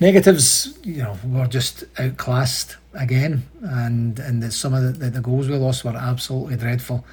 Negatives, 0.00 0.78
you 0.82 1.02
know, 1.02 1.18
we're 1.22 1.46
just 1.48 1.84
outclassed 1.98 2.78
again, 2.94 3.46
and 3.60 4.18
and 4.18 4.42
the, 4.42 4.50
some 4.50 4.72
of 4.72 4.98
the, 4.98 5.10
the 5.10 5.20
goals 5.20 5.48
we 5.50 5.56
lost 5.56 5.84
were 5.84 5.90
absolutely 5.90 6.56
dreadful 6.56 7.04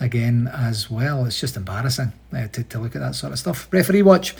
again 0.00 0.50
as 0.52 0.90
well. 0.90 1.26
It's 1.26 1.38
just 1.38 1.56
embarrassing 1.56 2.12
uh, 2.32 2.48
to, 2.48 2.64
to 2.64 2.78
look 2.78 2.96
at 2.96 3.00
that 3.00 3.14
sort 3.14 3.32
of 3.32 3.38
stuff. 3.38 3.68
Referee 3.70 4.02
watch. 4.02 4.34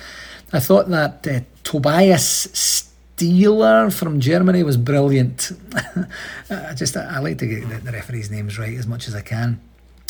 I 0.52 0.58
thought 0.58 0.88
that 0.88 1.26
uh, 1.28 1.40
Tobias 1.62 2.48
Stieler 3.18 3.92
from 3.92 4.20
Germany 4.20 4.62
was 4.62 4.76
brilliant. 4.76 5.52
I 6.50 6.74
just 6.74 6.96
I, 6.96 7.16
I, 7.16 7.18
like 7.18 7.38
to 7.38 7.46
get 7.46 7.68
the, 7.68 7.76
the 7.76 7.92
referees' 7.92 8.30
names 8.30 8.58
right 8.58 8.76
as 8.76 8.86
much 8.86 9.06
as 9.06 9.14
I 9.14 9.20
can. 9.20 9.60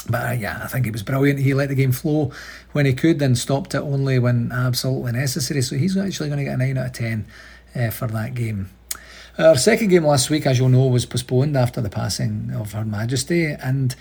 But 0.08 0.28
uh, 0.28 0.32
yeah, 0.32 0.60
I 0.62 0.66
think 0.66 0.86
it 0.86 0.92
was 0.92 1.02
brilliant. 1.02 1.40
He 1.40 1.54
let 1.54 1.68
the 1.68 1.74
game 1.74 1.92
flow 1.92 2.32
when 2.72 2.86
he 2.86 2.94
could 2.94 3.18
then 3.18 3.34
stopped 3.34 3.74
it 3.74 3.80
only 3.80 4.18
when 4.18 4.50
absolutely 4.52 5.12
necessary. 5.12 5.62
So 5.62 5.76
he's 5.76 5.96
actually 5.96 6.28
going 6.28 6.38
to 6.38 6.44
get 6.44 6.54
a 6.54 6.56
9 6.56 6.78
out 6.78 6.86
of 6.86 6.92
10 6.92 7.26
uh, 7.74 7.90
for 7.90 8.06
that 8.08 8.34
game. 8.34 8.70
Our 9.38 9.56
second 9.56 9.88
game 9.88 10.04
last 10.04 10.28
week, 10.28 10.46
as 10.46 10.58
you'll 10.58 10.68
know, 10.68 10.86
was 10.86 11.06
postponed 11.06 11.56
after 11.56 11.80
the 11.80 11.90
passing 11.90 12.50
of 12.54 12.72
Her 12.72 12.84
Majesty. 12.84 13.46
And 13.46 13.94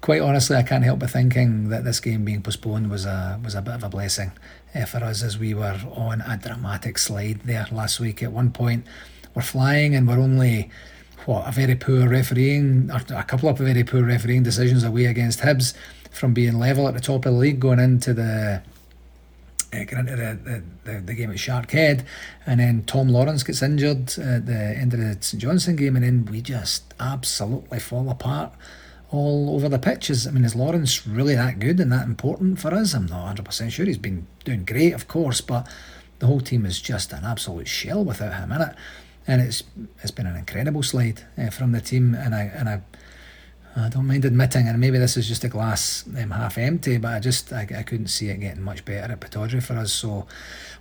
quite 0.00 0.20
honestly, 0.20 0.56
I 0.56 0.62
can't 0.62 0.84
help 0.84 1.00
but 1.00 1.10
thinking 1.10 1.68
that 1.68 1.84
this 1.84 2.00
game 2.00 2.24
being 2.24 2.42
postponed 2.42 2.90
was 2.90 3.04
a 3.04 3.38
was 3.42 3.54
a 3.54 3.62
bit 3.62 3.74
of 3.74 3.84
a 3.84 3.88
blessing 3.88 4.32
uh, 4.74 4.86
for 4.86 4.98
us 4.98 5.22
as 5.22 5.38
we 5.38 5.54
were 5.54 5.78
on 5.92 6.22
a 6.22 6.38
dramatic 6.42 6.98
slide 6.98 7.40
there 7.44 7.66
last 7.70 8.00
week. 8.00 8.22
At 8.22 8.32
one 8.32 8.50
point, 8.50 8.86
we're 9.34 9.42
flying 9.42 9.94
and 9.94 10.08
we're 10.08 10.18
only 10.18 10.70
what 11.26 11.46
a 11.48 11.52
very 11.52 11.74
poor 11.74 12.08
refereeing, 12.08 12.90
or 12.90 13.02
a 13.16 13.24
couple 13.24 13.48
of 13.48 13.58
very 13.58 13.84
poor 13.84 14.02
refereeing 14.02 14.42
decisions 14.42 14.84
away 14.84 15.06
against 15.06 15.40
Hibs 15.40 15.74
from 16.10 16.34
being 16.34 16.58
level 16.58 16.88
at 16.88 16.94
the 16.94 17.00
top 17.00 17.26
of 17.26 17.32
the 17.32 17.38
league 17.38 17.60
going 17.60 17.78
into 17.78 18.12
the 18.12 18.62
uh, 19.72 19.84
get 19.84 19.92
into 19.92 20.16
the, 20.16 20.62
the, 20.84 21.00
the, 21.00 21.14
game 21.14 21.30
at 21.30 21.36
Sharkhead, 21.36 22.04
and 22.44 22.58
then 22.58 22.82
Tom 22.82 23.08
Lawrence 23.08 23.44
gets 23.44 23.62
injured 23.62 24.18
at 24.18 24.46
the 24.46 24.76
end 24.76 24.92
of 24.94 24.98
the 24.98 25.16
St 25.20 25.40
Johnstone 25.40 25.76
game, 25.76 25.94
and 25.94 26.04
then 26.04 26.24
we 26.24 26.40
just 26.40 26.92
absolutely 26.98 27.78
fall 27.78 28.10
apart 28.10 28.52
all 29.10 29.54
over 29.54 29.68
the 29.68 29.78
pitches. 29.78 30.26
I 30.26 30.32
mean, 30.32 30.44
is 30.44 30.56
Lawrence 30.56 31.06
really 31.06 31.36
that 31.36 31.60
good 31.60 31.78
and 31.78 31.92
that 31.92 32.06
important 32.06 32.58
for 32.58 32.74
us? 32.74 32.94
I'm 32.94 33.06
not 33.06 33.36
100% 33.36 33.70
sure. 33.70 33.86
He's 33.86 33.98
been 33.98 34.26
doing 34.44 34.64
great, 34.64 34.92
of 34.92 35.06
course, 35.06 35.40
but 35.40 35.68
the 36.18 36.26
whole 36.26 36.40
team 36.40 36.66
is 36.66 36.80
just 36.80 37.12
an 37.12 37.24
absolute 37.24 37.68
shell 37.68 38.04
without 38.04 38.34
him 38.34 38.52
in 38.52 38.62
it. 38.62 38.74
And 39.30 39.40
it's 39.40 39.62
it's 40.02 40.10
been 40.10 40.26
an 40.26 40.36
incredible 40.36 40.82
slide 40.82 41.22
uh, 41.38 41.50
from 41.50 41.70
the 41.70 41.80
team, 41.80 42.14
and 42.14 42.34
I 42.34 42.42
and 42.58 42.68
I, 42.68 42.76
I 43.76 43.88
don't 43.88 44.08
mind 44.08 44.24
admitting, 44.24 44.66
and 44.66 44.80
maybe 44.80 44.98
this 44.98 45.16
is 45.16 45.28
just 45.28 45.44
a 45.44 45.48
glass 45.48 46.04
um, 46.18 46.30
half 46.32 46.58
empty, 46.58 46.98
but 46.98 47.12
I 47.12 47.20
just 47.20 47.52
I, 47.52 47.62
I 47.78 47.82
couldn't 47.84 48.08
see 48.08 48.28
it 48.28 48.40
getting 48.40 48.62
much 48.62 48.84
better 48.84 49.12
at 49.12 49.20
Pittodrie 49.20 49.62
for 49.62 49.74
us. 49.74 49.92
So 49.92 50.26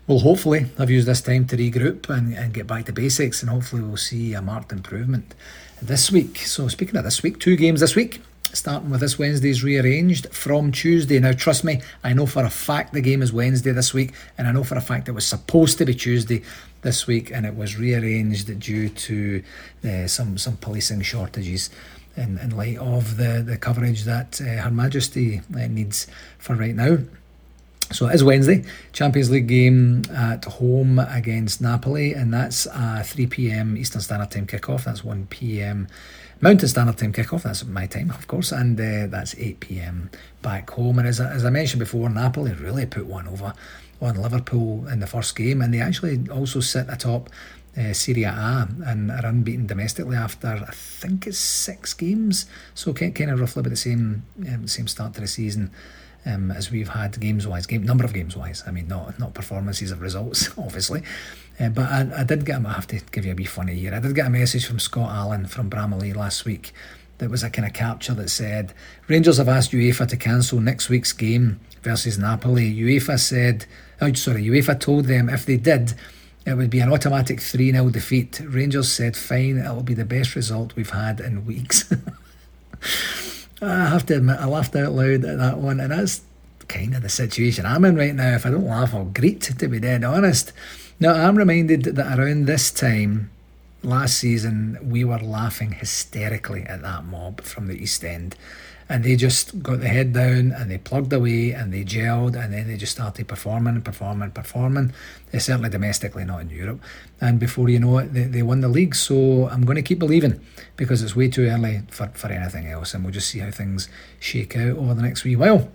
we'll 0.07 0.25
hopefully 0.29 0.65
have 0.79 0.89
used 0.89 1.07
this 1.07 1.21
time 1.21 1.45
to 1.45 1.57
regroup 1.57 2.09
and, 2.09 2.33
and 2.33 2.51
get 2.51 2.65
back 2.65 2.85
to 2.85 2.93
basics, 2.93 3.43
and 3.43 3.51
hopefully 3.51 3.83
we'll 3.83 3.97
see 3.97 4.33
a 4.33 4.41
marked 4.41 4.71
improvement 4.71 5.35
this 5.79 6.11
week. 6.11 6.39
So, 6.39 6.67
speaking 6.67 6.97
of 6.97 7.03
this 7.03 7.21
week, 7.21 7.39
two 7.39 7.55
games 7.55 7.81
this 7.81 7.95
week. 7.95 8.21
Starting 8.53 8.89
with 8.89 9.01
this 9.01 9.19
Wednesday's 9.19 9.63
rearranged 9.63 10.33
from 10.33 10.71
Tuesday. 10.71 11.19
Now, 11.19 11.33
trust 11.33 11.63
me, 11.63 11.81
I 12.03 12.13
know 12.13 12.25
for 12.25 12.43
a 12.43 12.49
fact 12.49 12.93
the 12.93 13.01
game 13.01 13.21
is 13.21 13.31
Wednesday 13.31 13.71
this 13.71 13.93
week, 13.93 14.13
and 14.37 14.47
I 14.47 14.51
know 14.51 14.63
for 14.63 14.75
a 14.75 14.81
fact 14.81 15.07
it 15.07 15.11
was 15.11 15.25
supposed 15.25 15.77
to 15.77 15.85
be 15.85 15.93
Tuesday 15.93 16.41
this 16.81 17.05
week, 17.05 17.31
and 17.31 17.45
it 17.45 17.55
was 17.55 17.77
rearranged 17.77 18.59
due 18.59 18.89
to 18.89 19.43
uh, 19.83 20.07
some 20.07 20.37
some 20.37 20.57
policing 20.57 21.01
shortages 21.01 21.69
in, 22.15 22.37
in 22.39 22.55
light 22.55 22.77
of 22.77 23.17
the, 23.17 23.43
the 23.45 23.57
coverage 23.57 24.03
that 24.03 24.41
uh, 24.41 24.63
Her 24.63 24.71
Majesty 24.71 25.41
uh, 25.55 25.67
needs 25.67 26.07
for 26.37 26.55
right 26.55 26.75
now. 26.75 26.99
So 27.91 28.07
it 28.07 28.13
is 28.13 28.23
Wednesday, 28.23 28.65
Champions 28.93 29.31
League 29.31 29.47
game 29.47 30.03
at 30.11 30.45
home 30.45 30.99
against 30.99 31.59
Napoli, 31.59 32.13
and 32.13 32.31
that's 32.31 32.67
a 32.67 33.03
3 33.03 33.25
pm 33.25 33.77
Eastern 33.77 34.01
Standard 34.01 34.29
Time 34.29 34.45
kickoff. 34.45 34.83
That's 34.83 35.03
1 35.03 35.25
pm 35.27 35.87
Mountain 36.41 36.69
Standard 36.69 36.97
Time 36.97 37.11
kickoff. 37.11 37.43
That's 37.43 37.65
my 37.65 37.85
time, 37.85 38.11
of 38.11 38.27
course, 38.27 38.53
and 38.53 38.79
uh, 38.79 39.07
that's 39.07 39.35
8 39.35 39.59
pm 39.59 40.09
back 40.41 40.69
home. 40.69 40.99
And 40.99 41.07
as, 41.07 41.19
as 41.19 41.43
I 41.43 41.49
mentioned 41.49 41.79
before, 41.79 42.09
Napoli 42.09 42.53
really 42.53 42.85
put 42.85 43.05
one 43.05 43.27
over 43.27 43.53
on 44.01 44.15
Liverpool 44.15 44.87
in 44.87 45.01
the 45.01 45.07
first 45.07 45.35
game, 45.35 45.61
and 45.61 45.73
they 45.73 45.81
actually 45.81 46.29
also 46.29 46.61
sit 46.61 46.87
atop 46.89 47.29
uh, 47.77 47.93
Serie 47.93 48.23
A 48.23 48.67
and 48.85 49.11
are 49.11 49.25
unbeaten 49.25 49.67
domestically 49.67 50.15
after 50.15 50.47
I 50.47 50.71
think 50.71 51.27
it's 51.27 51.37
six 51.37 51.93
games. 51.93 52.45
So 52.73 52.93
kind 52.93 53.29
of 53.29 53.39
roughly 53.39 53.59
about 53.59 53.71
the 53.71 53.75
same 53.75 54.23
um, 54.47 54.67
same 54.67 54.87
start 54.87 55.13
to 55.15 55.21
the 55.21 55.27
season 55.27 55.71
um, 56.25 56.51
as 56.51 56.71
we've 56.71 56.89
had 56.89 57.19
games 57.19 57.47
wise, 57.47 57.65
game 57.65 57.83
number 57.83 58.03
of 58.03 58.13
games 58.13 58.35
wise. 58.35 58.63
I 58.65 58.71
mean, 58.71 58.87
not 58.87 59.19
not 59.19 59.33
performances 59.33 59.91
of 59.91 60.01
results, 60.01 60.49
obviously. 60.57 61.03
Uh, 61.59 61.69
but 61.69 61.89
I, 61.89 62.09
I 62.19 62.23
did 62.23 62.45
get. 62.45 62.57
him, 62.57 62.65
I 62.65 62.73
have 62.73 62.87
to 62.87 62.99
give 63.11 63.25
you 63.25 63.33
a 63.33 63.35
wee 63.35 63.45
funny 63.45 63.75
here. 63.75 63.93
I 63.93 63.99
did 63.99 64.15
get 64.15 64.27
a 64.27 64.29
message 64.29 64.65
from 64.65 64.79
Scott 64.79 65.11
Allen 65.11 65.45
from 65.45 65.69
Bramley 65.69 66.13
last 66.13 66.45
week. 66.45 66.73
That 67.17 67.29
was 67.29 67.43
a 67.43 67.49
kind 67.49 67.67
of 67.67 67.73
capture 67.73 68.13
that 68.13 68.29
said 68.29 68.73
Rangers 69.09 69.37
have 69.37 69.49
asked 69.49 69.71
UEFA 69.71 70.07
to 70.07 70.15
cancel 70.15 70.61
next 70.61 70.87
week's 70.87 71.11
game 71.11 71.59
versus 71.81 72.17
Napoli. 72.17 72.73
UEFA 72.73 73.19
said, 73.19 73.65
oh, 73.99 74.13
sorry, 74.13 74.45
UEFA 74.45 74.79
told 74.79 75.05
them 75.05 75.27
if 75.27 75.45
they 75.45 75.57
did, 75.57 75.93
it 76.45 76.53
would 76.53 76.69
be 76.69 76.79
an 76.79 76.91
automatic 76.91 77.41
3 77.41 77.71
0 77.71 77.89
defeat. 77.89 78.41
Rangers 78.45 78.89
said, 78.89 79.17
fine, 79.17 79.57
it'll 79.57 79.83
be 79.83 79.93
the 79.93 80.05
best 80.05 80.35
result 80.35 80.75
we've 80.77 80.91
had 80.91 81.19
in 81.19 81.45
weeks. 81.45 81.91
I 83.61 83.87
have 83.87 84.05
to 84.05 84.15
admit, 84.15 84.37
I 84.39 84.45
laughed 84.45 84.75
out 84.77 84.93
loud 84.93 85.25
at 85.25 85.37
that 85.37 85.57
one, 85.57 85.81
and 85.81 85.91
that's 85.91 86.21
kind 86.69 86.95
of 86.95 87.01
the 87.01 87.09
situation 87.09 87.65
I'm 87.65 87.83
in 87.83 87.97
right 87.97 88.15
now. 88.15 88.35
If 88.35 88.45
I 88.45 88.51
don't 88.51 88.65
laugh, 88.65 88.93
I'll 88.93 89.05
greet, 89.05 89.41
to 89.41 89.67
be 89.67 89.79
dead 89.79 90.05
honest. 90.05 90.53
Now, 91.01 91.13
I'm 91.13 91.37
reminded 91.37 91.83
that 91.83 92.19
around 92.19 92.45
this 92.45 92.71
time 92.71 93.31
last 93.83 94.17
season, 94.17 94.77
we 94.81 95.05
were 95.05 95.19
laughing 95.19 95.71
hysterically 95.71 96.63
at 96.63 96.81
that 96.81 97.05
mob 97.05 97.39
from 97.41 97.67
the 97.67 97.81
East 97.81 98.03
End 98.03 98.35
and 98.89 99.03
they 99.05 99.15
just 99.15 99.61
got 99.61 99.79
the 99.79 99.87
head 99.87 100.13
down 100.13 100.51
and 100.51 100.69
they 100.69 100.79
plugged 100.79 101.13
away 101.13 101.51
and 101.51 101.71
they 101.71 101.83
gelled 101.85 102.35
and 102.35 102.51
then 102.51 102.67
they 102.67 102.75
just 102.75 102.91
started 102.91 103.27
performing, 103.27 103.81
performing, 103.81 104.31
performing. 104.31 104.91
They're 105.31 105.39
certainly 105.39 105.69
domestically, 105.69 106.25
not 106.25 106.41
in 106.41 106.49
Europe. 106.49 106.81
And 107.21 107.39
before 107.39 107.69
you 107.69 107.79
know 107.79 107.99
it, 107.99 108.13
they, 108.13 108.23
they 108.23 108.41
won 108.41 108.61
the 108.61 108.67
league. 108.67 108.95
So 108.95 109.47
I'm 109.47 109.63
going 109.63 109.75
to 109.75 109.83
keep 109.83 109.99
believing 109.99 110.41
because 110.75 111.03
it's 111.03 111.15
way 111.15 111.29
too 111.29 111.47
early 111.47 111.83
for, 111.91 112.07
for 112.07 112.27
anything 112.27 112.67
else. 112.67 112.93
And 112.93 113.05
we'll 113.05 113.13
just 113.13 113.29
see 113.29 113.39
how 113.39 113.51
things 113.51 113.87
shake 114.19 114.57
out 114.57 114.77
over 114.77 114.95
the 114.95 115.03
next 115.03 115.23
wee 115.23 115.35
while. 115.35 115.71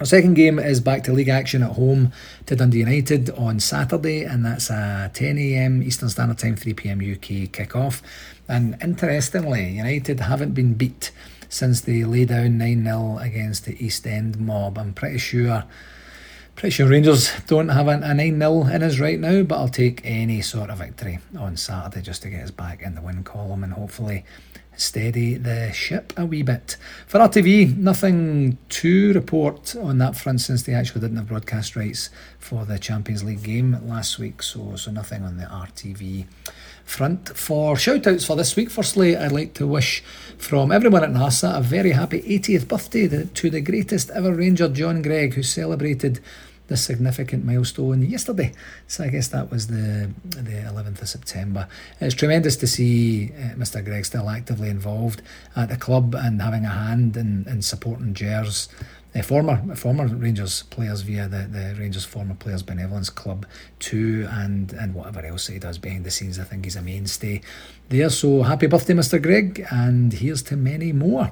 Our 0.00 0.06
second 0.06 0.34
game 0.34 0.58
is 0.58 0.80
back 0.80 1.04
to 1.04 1.12
league 1.12 1.28
action 1.28 1.62
at 1.62 1.72
home 1.72 2.12
to 2.46 2.56
Dundee 2.56 2.78
United 2.78 3.30
on 3.30 3.60
Saturday, 3.60 4.24
and 4.24 4.44
that's 4.44 4.68
a 4.70 5.10
10 5.14 5.38
a.m. 5.38 5.82
Eastern 5.82 6.08
Standard 6.08 6.38
Time, 6.38 6.56
3 6.56 6.74
p.m. 6.74 7.00
UK 7.00 7.52
kick-off. 7.52 8.02
And 8.48 8.76
interestingly, 8.82 9.68
United 9.68 10.20
haven't 10.20 10.54
been 10.54 10.74
beat 10.74 11.12
since 11.48 11.82
they 11.82 12.04
lay 12.04 12.24
down 12.24 12.58
9 12.58 12.84
0 12.84 13.18
against 13.18 13.66
the 13.66 13.84
East 13.84 14.06
End 14.06 14.40
mob. 14.40 14.78
I'm 14.78 14.92
pretty 14.94 15.18
sure. 15.18 15.64
Pretty 16.56 16.74
sure 16.74 16.88
Rangers 16.88 17.30
don't 17.46 17.68
have 17.68 17.88
a 17.88 18.14
9 18.14 18.38
0 18.38 18.64
in 18.64 18.82
us 18.82 18.98
right 18.98 19.20
now, 19.20 19.42
but 19.42 19.56
I'll 19.56 19.68
take 19.68 20.00
any 20.04 20.40
sort 20.42 20.70
of 20.70 20.78
victory 20.78 21.20
on 21.38 21.56
Saturday 21.56 22.02
just 22.02 22.22
to 22.22 22.30
get 22.30 22.42
us 22.42 22.50
back 22.50 22.82
in 22.82 22.94
the 22.94 23.02
win 23.02 23.22
column 23.24 23.62
and 23.62 23.72
hopefully 23.74 24.24
steady 24.76 25.34
the 25.34 25.72
ship 25.72 26.12
a 26.16 26.26
wee 26.26 26.42
bit. 26.42 26.76
For 27.06 27.18
RTV, 27.18 27.76
nothing 27.76 28.58
to 28.68 29.12
report 29.12 29.76
on 29.76 29.98
that 29.98 30.16
front 30.16 30.40
since 30.40 30.62
they 30.62 30.74
actually 30.74 31.02
didn't 31.02 31.16
have 31.16 31.28
broadcast 31.28 31.76
rights 31.76 32.10
for 32.38 32.64
the 32.64 32.78
Champions 32.78 33.24
League 33.24 33.42
game 33.42 33.78
last 33.86 34.18
week, 34.18 34.42
so 34.42 34.76
so 34.76 34.90
nothing 34.90 35.22
on 35.22 35.36
the 35.36 35.44
RTV 35.44 36.26
front. 36.84 37.36
For 37.36 37.76
shout 37.76 38.06
outs 38.06 38.24
for 38.24 38.36
this 38.36 38.56
week, 38.56 38.70
firstly, 38.70 39.16
I'd 39.16 39.32
like 39.32 39.54
to 39.54 39.66
wish 39.66 40.02
from 40.38 40.72
everyone 40.72 41.04
at 41.04 41.10
NARSA 41.10 41.58
a 41.58 41.60
very 41.62 41.92
happy 41.92 42.20
80th 42.22 42.68
birthday 42.68 43.24
to 43.24 43.50
the 43.50 43.60
greatest 43.60 44.10
ever 44.10 44.34
Ranger, 44.34 44.68
John 44.68 45.02
Greig, 45.02 45.34
who 45.34 45.42
celebrated 45.42 46.20
the 46.72 46.76
significant 46.78 47.44
milestone 47.44 48.02
yesterday. 48.02 48.52
So 48.88 49.04
I 49.04 49.08
guess 49.08 49.28
that 49.28 49.50
was 49.50 49.66
the 49.66 50.10
the 50.24 50.56
11th 50.72 51.02
of 51.02 51.08
September. 51.08 51.68
It's 52.00 52.14
tremendous 52.14 52.56
to 52.56 52.66
see 52.66 53.30
uh, 53.32 53.54
Mr. 53.56 53.84
Greig 53.84 54.06
still 54.06 54.28
actively 54.30 54.70
involved 54.70 55.20
at 55.54 55.68
the 55.68 55.76
club 55.76 56.14
and 56.14 56.40
having 56.40 56.64
a 56.64 56.70
hand 56.70 57.16
in, 57.16 57.44
in 57.46 57.60
supporting 57.60 58.14
Gers 58.14 58.68
uh, 59.14 59.20
former 59.20 59.76
former 59.76 60.06
Rangers 60.06 60.62
players 60.74 61.02
via 61.02 61.28
the, 61.28 61.42
the 61.56 61.76
Rangers 61.78 62.06
former 62.06 62.34
players 62.34 62.62
benevolence 62.62 63.10
club 63.10 63.44
too 63.78 64.26
and 64.30 64.72
and 64.72 64.94
whatever 64.94 65.20
else 65.26 65.48
he 65.48 65.58
does 65.58 65.76
behind 65.76 66.04
the 66.04 66.10
scenes 66.10 66.38
I 66.38 66.44
think 66.44 66.64
he's 66.64 66.76
a 66.76 66.82
mainstay 66.82 67.42
there 67.90 68.08
so 68.08 68.42
happy 68.42 68.66
birthday 68.66 68.94
Mr 68.94 69.20
Greig 69.20 69.66
and 69.70 70.12
here's 70.14 70.42
to 70.44 70.56
many 70.56 70.92
more 70.92 71.30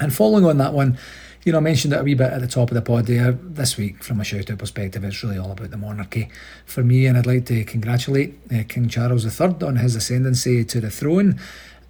and 0.00 0.12
following 0.12 0.44
on 0.44 0.58
that 0.58 0.72
one 0.72 0.98
you 1.44 1.52
know 1.52 1.58
I 1.58 1.62
mentioned 1.62 1.92
it 1.92 2.00
a 2.00 2.02
wee 2.02 2.14
bit 2.14 2.32
at 2.32 2.40
the 2.40 2.46
top 2.46 2.70
of 2.70 2.74
the 2.74 2.82
pod 2.82 3.06
there 3.06 3.32
this 3.32 3.76
week 3.76 4.02
from 4.02 4.20
a 4.20 4.24
shout 4.24 4.50
out 4.50 4.58
perspective. 4.58 5.04
It's 5.04 5.22
really 5.22 5.38
all 5.38 5.52
about 5.52 5.70
the 5.70 5.76
monarchy 5.76 6.28
for 6.66 6.82
me 6.82 7.06
and 7.06 7.16
I'd 7.16 7.26
like 7.26 7.46
to 7.46 7.64
congratulate 7.64 8.38
uh, 8.52 8.64
King 8.68 8.88
Charles 8.88 9.24
III 9.24 9.56
on 9.62 9.76
his 9.76 9.96
ascendancy 9.96 10.64
to 10.64 10.80
the 10.80 10.90
throne. 10.90 11.40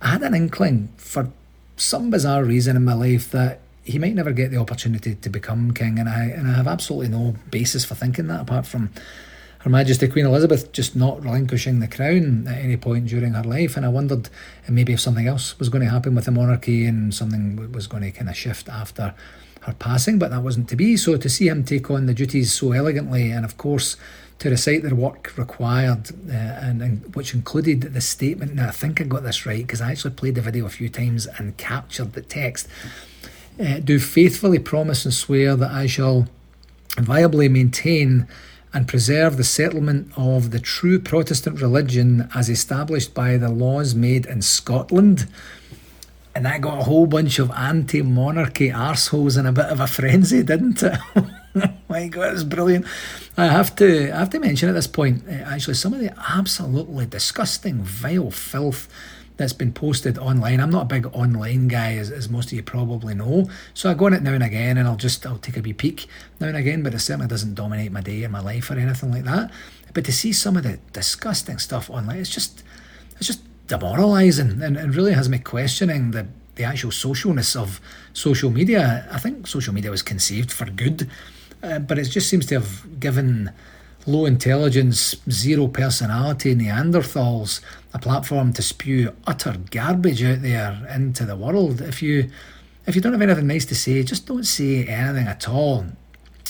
I 0.00 0.10
had 0.10 0.22
an 0.22 0.34
inkling 0.34 0.90
for 0.96 1.30
some 1.76 2.10
bizarre 2.10 2.44
reason 2.44 2.76
in 2.76 2.84
my 2.84 2.94
life 2.94 3.30
that 3.30 3.60
he 3.88 3.98
might 3.98 4.14
never 4.14 4.32
get 4.32 4.50
the 4.50 4.58
opportunity 4.58 5.14
to 5.14 5.30
become 5.30 5.72
king, 5.72 5.98
and 5.98 6.08
I 6.08 6.24
and 6.24 6.46
I 6.46 6.52
have 6.52 6.68
absolutely 6.68 7.08
no 7.08 7.34
basis 7.50 7.86
for 7.86 7.94
thinking 7.94 8.26
that 8.26 8.42
apart 8.42 8.66
from 8.66 8.90
Her 9.60 9.70
Majesty 9.70 10.06
Queen 10.06 10.26
Elizabeth 10.26 10.70
just 10.72 10.94
not 10.94 11.22
relinquishing 11.22 11.80
the 11.80 11.88
crown 11.88 12.46
at 12.46 12.58
any 12.58 12.76
point 12.76 13.06
during 13.06 13.32
her 13.32 13.42
life, 13.42 13.76
and 13.76 13.84
I 13.84 13.88
wondered 13.88 14.28
maybe 14.68 14.92
if 14.92 15.00
something 15.00 15.26
else 15.26 15.58
was 15.58 15.68
going 15.68 15.84
to 15.84 15.90
happen 15.90 16.14
with 16.14 16.26
the 16.26 16.30
monarchy 16.30 16.86
and 16.86 17.12
something 17.12 17.72
was 17.72 17.86
going 17.86 18.04
to 18.04 18.10
kind 18.10 18.28
of 18.28 18.36
shift 18.36 18.68
after 18.68 19.14
her 19.62 19.74
passing, 19.74 20.18
but 20.18 20.30
that 20.30 20.42
wasn't 20.42 20.68
to 20.68 20.76
be. 20.76 20.96
So 20.96 21.16
to 21.16 21.28
see 21.28 21.48
him 21.48 21.64
take 21.64 21.90
on 21.90 22.06
the 22.06 22.14
duties 22.14 22.52
so 22.52 22.72
elegantly, 22.72 23.30
and 23.30 23.44
of 23.44 23.56
course 23.56 23.96
to 24.38 24.50
recite 24.50 24.84
the 24.84 24.94
work 24.94 25.36
required, 25.36 26.10
uh, 26.28 26.32
and, 26.32 26.80
and, 26.80 27.14
which 27.16 27.34
included 27.34 27.80
the 27.80 28.00
statement. 28.00 28.54
Now 28.54 28.68
I 28.68 28.70
think 28.70 29.00
I 29.00 29.04
got 29.04 29.24
this 29.24 29.44
right 29.44 29.66
because 29.66 29.80
I 29.80 29.90
actually 29.90 30.14
played 30.14 30.36
the 30.36 30.40
video 30.40 30.66
a 30.66 30.70
few 30.70 30.88
times 30.88 31.26
and 31.26 31.56
captured 31.56 32.12
the 32.12 32.22
text 32.22 32.68
uh, 33.60 33.80
do 33.80 33.98
faithfully 33.98 34.58
promise 34.58 35.04
and 35.04 35.12
swear 35.12 35.56
that 35.56 35.70
I 35.70 35.86
shall 35.86 36.28
viably 36.90 37.50
maintain 37.50 38.26
and 38.72 38.86
preserve 38.86 39.36
the 39.36 39.44
settlement 39.44 40.12
of 40.16 40.50
the 40.50 40.60
true 40.60 40.98
Protestant 40.98 41.60
religion 41.60 42.28
as 42.34 42.48
established 42.48 43.14
by 43.14 43.36
the 43.36 43.48
laws 43.48 43.94
made 43.94 44.26
in 44.26 44.42
Scotland. 44.42 45.26
And 46.34 46.44
that 46.46 46.60
got 46.60 46.80
a 46.80 46.84
whole 46.84 47.06
bunch 47.06 47.38
of 47.38 47.50
anti 47.52 48.02
monarchy 48.02 48.70
arseholes 48.70 49.38
in 49.38 49.46
a 49.46 49.52
bit 49.52 49.66
of 49.66 49.80
a 49.80 49.86
frenzy, 49.86 50.42
didn't 50.42 50.82
it? 50.82 50.98
My 51.88 52.06
God, 52.08 52.34
it's 52.34 52.44
brilliant. 52.44 52.86
I 53.36 53.46
have 53.46 53.74
to 53.76 54.12
I 54.12 54.18
have 54.18 54.30
to 54.30 54.38
mention 54.38 54.68
at 54.68 54.72
this 54.72 54.86
point, 54.86 55.24
uh, 55.26 55.32
actually, 55.32 55.74
some 55.74 55.94
of 55.94 56.00
the 56.00 56.12
absolutely 56.28 57.06
disgusting, 57.06 57.82
vile 57.82 58.30
filth 58.30 58.88
that's 59.38 59.52
been 59.54 59.72
posted 59.72 60.18
online. 60.18 60.60
I'm 60.60 60.68
not 60.70 60.82
a 60.82 60.84
big 60.84 61.06
online 61.14 61.68
guy, 61.68 61.94
as, 61.94 62.10
as 62.10 62.28
most 62.28 62.46
of 62.46 62.52
you 62.54 62.62
probably 62.62 63.14
know. 63.14 63.48
So 63.72 63.88
I 63.88 63.94
go 63.94 64.06
on 64.06 64.12
it 64.12 64.22
now 64.22 64.34
and 64.34 64.42
again, 64.42 64.76
and 64.76 64.86
I'll 64.86 64.96
just 64.96 65.24
I'll 65.24 65.38
take 65.38 65.56
a 65.56 65.60
wee 65.60 65.72
peek 65.72 66.06
now 66.40 66.48
and 66.48 66.56
again. 66.56 66.82
But 66.82 66.92
it 66.92 66.98
certainly 66.98 67.28
doesn't 67.28 67.54
dominate 67.54 67.92
my 67.92 68.02
day 68.02 68.24
or 68.24 68.28
my 68.28 68.40
life 68.40 68.70
or 68.70 68.74
anything 68.74 69.12
like 69.12 69.24
that. 69.24 69.50
But 69.94 70.04
to 70.04 70.12
see 70.12 70.32
some 70.32 70.56
of 70.56 70.64
the 70.64 70.78
disgusting 70.92 71.58
stuff 71.58 71.88
online, 71.88 72.18
it's 72.18 72.30
just 72.30 72.62
it's 73.16 73.28
just 73.28 73.42
demoralising, 73.68 74.60
and, 74.62 74.94
really 74.94 75.12
has 75.12 75.28
me 75.28 75.38
questioning 75.38 76.10
the 76.10 76.26
the 76.56 76.64
actual 76.64 76.90
socialness 76.90 77.54
of 77.54 77.80
social 78.12 78.50
media. 78.50 79.08
I 79.12 79.18
think 79.18 79.46
social 79.46 79.72
media 79.72 79.92
was 79.92 80.02
conceived 80.02 80.50
for 80.50 80.64
good, 80.64 81.08
uh, 81.62 81.78
but 81.78 81.96
it 81.98 82.04
just 82.04 82.28
seems 82.28 82.44
to 82.46 82.54
have 82.56 83.00
given 83.00 83.52
low 84.08 84.24
intelligence, 84.24 85.14
zero 85.30 85.68
personality 85.68 86.54
Neanderthals 86.54 87.60
a 87.92 87.98
platform 87.98 88.52
to 88.52 88.62
spew 88.62 89.14
utter 89.26 89.56
garbage 89.70 90.22
out 90.22 90.42
there 90.42 90.86
into 90.94 91.24
the 91.24 91.36
world. 91.36 91.80
If 91.80 92.02
you 92.02 92.30
if 92.86 92.96
you 92.96 93.02
don't 93.02 93.12
have 93.12 93.22
anything 93.22 93.46
nice 93.46 93.66
to 93.66 93.74
say, 93.74 94.02
just 94.02 94.26
don't 94.26 94.46
say 94.46 94.86
anything 94.86 95.26
at 95.26 95.48
all. 95.48 95.80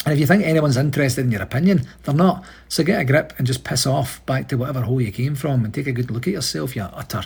And 0.07 0.14
if 0.14 0.21
you 0.21 0.27
think 0.27 0.44
anyone's 0.44 0.77
interested 0.77 1.25
in 1.25 1.33
your 1.33 1.42
opinion, 1.42 1.83
they're 2.05 2.14
not. 2.14 2.44
So 2.68 2.85
get 2.85 3.01
a 3.01 3.05
grip 3.05 3.33
and 3.38 3.47
just 3.47 3.64
piss 3.64 3.87
off 3.87 4.25
back 4.25 4.49
to 4.49 4.57
whatever 4.57 4.83
hole 4.83 5.01
you 5.01 5.11
came 5.11 5.35
from 5.35 5.64
and 5.64 5.75
take 5.75 5.88
a 5.88 5.92
good 5.92 6.12
look 6.12 6.29
at 6.29 6.33
yourself, 6.33 6.77
you 6.77 6.83
utter 6.83 7.25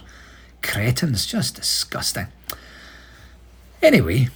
cretins. 0.62 1.27
Just 1.27 1.57
disgusting. 1.57 2.29
Anyway, 3.83 4.29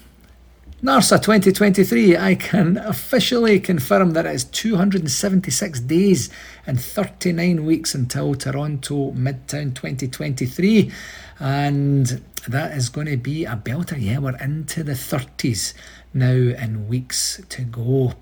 NARSA 0.82 1.22
2023, 1.22 2.18
I 2.18 2.34
can 2.34 2.76
officially 2.76 3.58
confirm 3.58 4.10
that 4.10 4.26
it 4.26 4.34
is 4.34 4.44
276 4.44 5.80
days 5.80 6.28
and 6.66 6.78
39 6.78 7.64
weeks 7.64 7.94
until 7.94 8.34
Toronto 8.34 9.12
Midtown 9.12 9.74
2023. 9.74 10.92
And 11.40 12.22
that 12.46 12.76
is 12.76 12.90
going 12.90 13.06
to 13.06 13.16
be 13.16 13.46
a 13.46 13.56
belter. 13.56 13.96
Yeah, 13.98 14.18
we're 14.18 14.36
into 14.36 14.84
the 14.84 14.92
30s 14.92 15.72
now 16.12 16.28
in 16.28 16.86
weeks 16.88 17.40
to 17.48 17.62
go. 17.62 18.12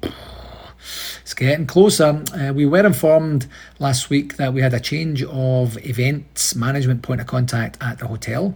It's 1.22 1.34
getting 1.34 1.66
closer. 1.66 2.22
Uh, 2.32 2.52
we 2.52 2.66
were 2.66 2.86
informed 2.86 3.48
last 3.80 4.10
week 4.10 4.36
that 4.36 4.54
we 4.54 4.60
had 4.60 4.74
a 4.74 4.80
change 4.80 5.24
of 5.24 5.76
events 5.84 6.54
management 6.54 7.02
point 7.02 7.20
of 7.20 7.26
contact 7.26 7.78
at 7.80 7.98
the 7.98 8.06
hotel 8.06 8.54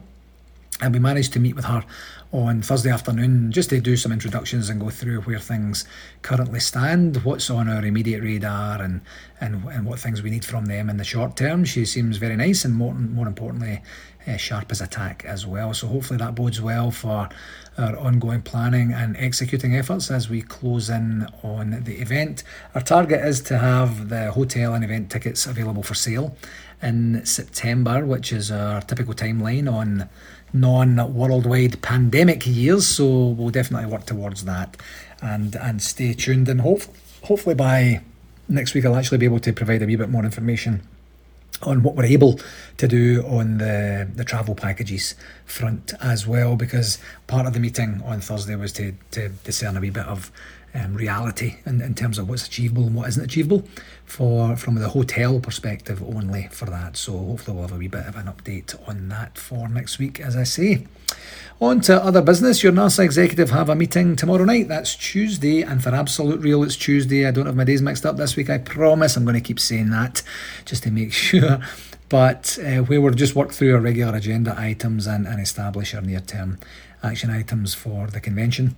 and 0.80 0.94
we 0.94 1.00
managed 1.00 1.32
to 1.32 1.40
meet 1.40 1.56
with 1.56 1.64
her 1.64 1.84
on 2.32 2.60
Thursday 2.60 2.90
afternoon 2.90 3.50
just 3.50 3.70
to 3.70 3.80
do 3.80 3.96
some 3.96 4.12
introductions 4.12 4.68
and 4.68 4.80
go 4.80 4.90
through 4.90 5.22
where 5.22 5.38
things 5.38 5.86
currently 6.22 6.60
stand, 6.60 7.24
what's 7.24 7.48
on 7.48 7.68
our 7.68 7.84
immediate 7.84 8.22
radar, 8.22 8.82
and 8.82 9.00
and, 9.40 9.64
and 9.68 9.86
what 9.86 9.98
things 9.98 10.22
we 10.22 10.30
need 10.30 10.44
from 10.44 10.66
them 10.66 10.90
in 10.90 10.96
the 10.96 11.04
short 11.04 11.36
term. 11.36 11.64
She 11.64 11.84
seems 11.84 12.16
very 12.18 12.36
nice 12.36 12.64
and 12.64 12.74
more 12.74 12.94
more 12.94 13.26
importantly, 13.26 13.82
uh, 14.28 14.36
sharp 14.36 14.70
as 14.70 14.80
a 14.80 14.86
tack 14.86 15.24
as 15.24 15.46
well. 15.46 15.72
So 15.74 15.86
hopefully 15.86 16.18
that 16.18 16.34
bodes 16.34 16.60
well 16.60 16.90
for 16.90 17.28
our 17.78 17.96
ongoing 17.96 18.42
planning 18.42 18.92
and 18.92 19.16
executing 19.16 19.74
efforts 19.74 20.10
as 20.10 20.28
we 20.28 20.42
close 20.42 20.90
in 20.90 21.26
on 21.42 21.82
the 21.84 21.96
event. 22.00 22.42
Our 22.74 22.80
target 22.80 23.24
is 23.24 23.40
to 23.42 23.58
have 23.58 24.08
the 24.08 24.32
hotel 24.32 24.74
and 24.74 24.84
event 24.84 25.10
tickets 25.10 25.46
available 25.46 25.82
for 25.82 25.94
sale 25.94 26.36
in 26.82 27.24
September, 27.24 28.04
which 28.04 28.32
is 28.32 28.50
our 28.50 28.80
typical 28.82 29.14
timeline 29.14 29.72
on 29.72 30.08
non 30.52 31.14
worldwide 31.14 31.80
pandemic 31.82 32.46
years. 32.46 32.86
So 32.86 33.28
we'll 33.28 33.50
definitely 33.50 33.90
work 33.90 34.06
towards 34.06 34.44
that 34.44 34.76
and 35.22 35.54
and 35.56 35.80
stay 35.80 36.12
tuned. 36.14 36.48
And 36.48 36.60
hope, 36.60 36.82
hopefully 37.22 37.54
by 37.54 38.02
next 38.48 38.74
week, 38.74 38.84
I'll 38.84 38.96
actually 38.96 39.18
be 39.18 39.26
able 39.26 39.40
to 39.40 39.52
provide 39.52 39.82
a 39.82 39.86
wee 39.86 39.96
bit 39.96 40.10
more 40.10 40.24
information 40.24 40.82
on 41.62 41.82
what 41.82 41.96
we're 41.96 42.04
able 42.04 42.38
to 42.76 42.88
do 42.88 43.24
on 43.26 43.58
the, 43.58 44.08
the 44.14 44.24
travel 44.24 44.54
packages 44.54 45.14
front 45.44 45.92
as 46.00 46.26
well 46.26 46.56
because 46.56 46.98
part 47.26 47.46
of 47.46 47.52
the 47.52 47.60
meeting 47.60 48.00
on 48.04 48.20
Thursday 48.20 48.56
was 48.56 48.72
to, 48.72 48.94
to 49.10 49.28
discern 49.44 49.76
a 49.76 49.80
wee 49.80 49.90
bit 49.90 50.06
of 50.06 50.30
um, 50.74 50.94
reality 50.94 51.56
in, 51.64 51.80
in 51.80 51.94
terms 51.94 52.18
of 52.18 52.28
what's 52.28 52.46
achievable 52.46 52.84
and 52.84 52.94
what 52.94 53.08
isn't 53.08 53.24
achievable 53.24 53.64
for 54.04 54.56
from 54.56 54.76
the 54.76 54.90
hotel 54.90 55.40
perspective 55.40 56.02
only 56.02 56.48
for 56.50 56.66
that. 56.66 56.96
So 56.96 57.16
hopefully 57.16 57.56
we'll 57.56 57.68
have 57.68 57.76
a 57.76 57.78
wee 57.78 57.88
bit 57.88 58.06
of 58.06 58.16
an 58.16 58.26
update 58.26 58.76
on 58.88 59.08
that 59.08 59.38
for 59.38 59.68
next 59.68 59.98
week, 59.98 60.20
as 60.20 60.36
I 60.36 60.44
say. 60.44 60.86
On 61.60 61.80
to 61.82 62.02
other 62.02 62.22
business. 62.22 62.62
Your 62.62 62.72
NARSA 62.72 63.04
executive 63.04 63.50
have 63.50 63.68
a 63.68 63.74
meeting 63.74 64.14
tomorrow 64.14 64.44
night. 64.44 64.68
That's 64.68 64.94
Tuesday, 64.94 65.62
and 65.62 65.82
for 65.82 65.90
absolute 65.90 66.40
real, 66.40 66.62
it's 66.62 66.76
Tuesday. 66.76 67.26
I 67.26 67.32
don't 67.32 67.46
have 67.46 67.56
my 67.56 67.64
days 67.64 67.82
mixed 67.82 68.06
up 68.06 68.16
this 68.16 68.36
week. 68.36 68.48
I 68.48 68.58
promise. 68.58 69.16
I'm 69.16 69.24
going 69.24 69.34
to 69.34 69.40
keep 69.40 69.58
saying 69.58 69.90
that 69.90 70.22
just 70.64 70.84
to 70.84 70.90
make 70.90 71.12
sure. 71.28 71.60
But 72.08 72.58
uh, 72.64 72.84
we'll 72.88 73.10
just 73.10 73.34
work 73.34 73.52
through 73.52 73.74
our 73.74 73.80
regular 73.80 74.16
agenda 74.16 74.54
items 74.56 75.06
and, 75.06 75.26
and 75.26 75.40
establish 75.40 75.94
our 75.94 76.00
near 76.00 76.20
term 76.20 76.58
action 77.02 77.30
items 77.30 77.74
for 77.74 78.06
the 78.08 78.20
convention 78.20 78.76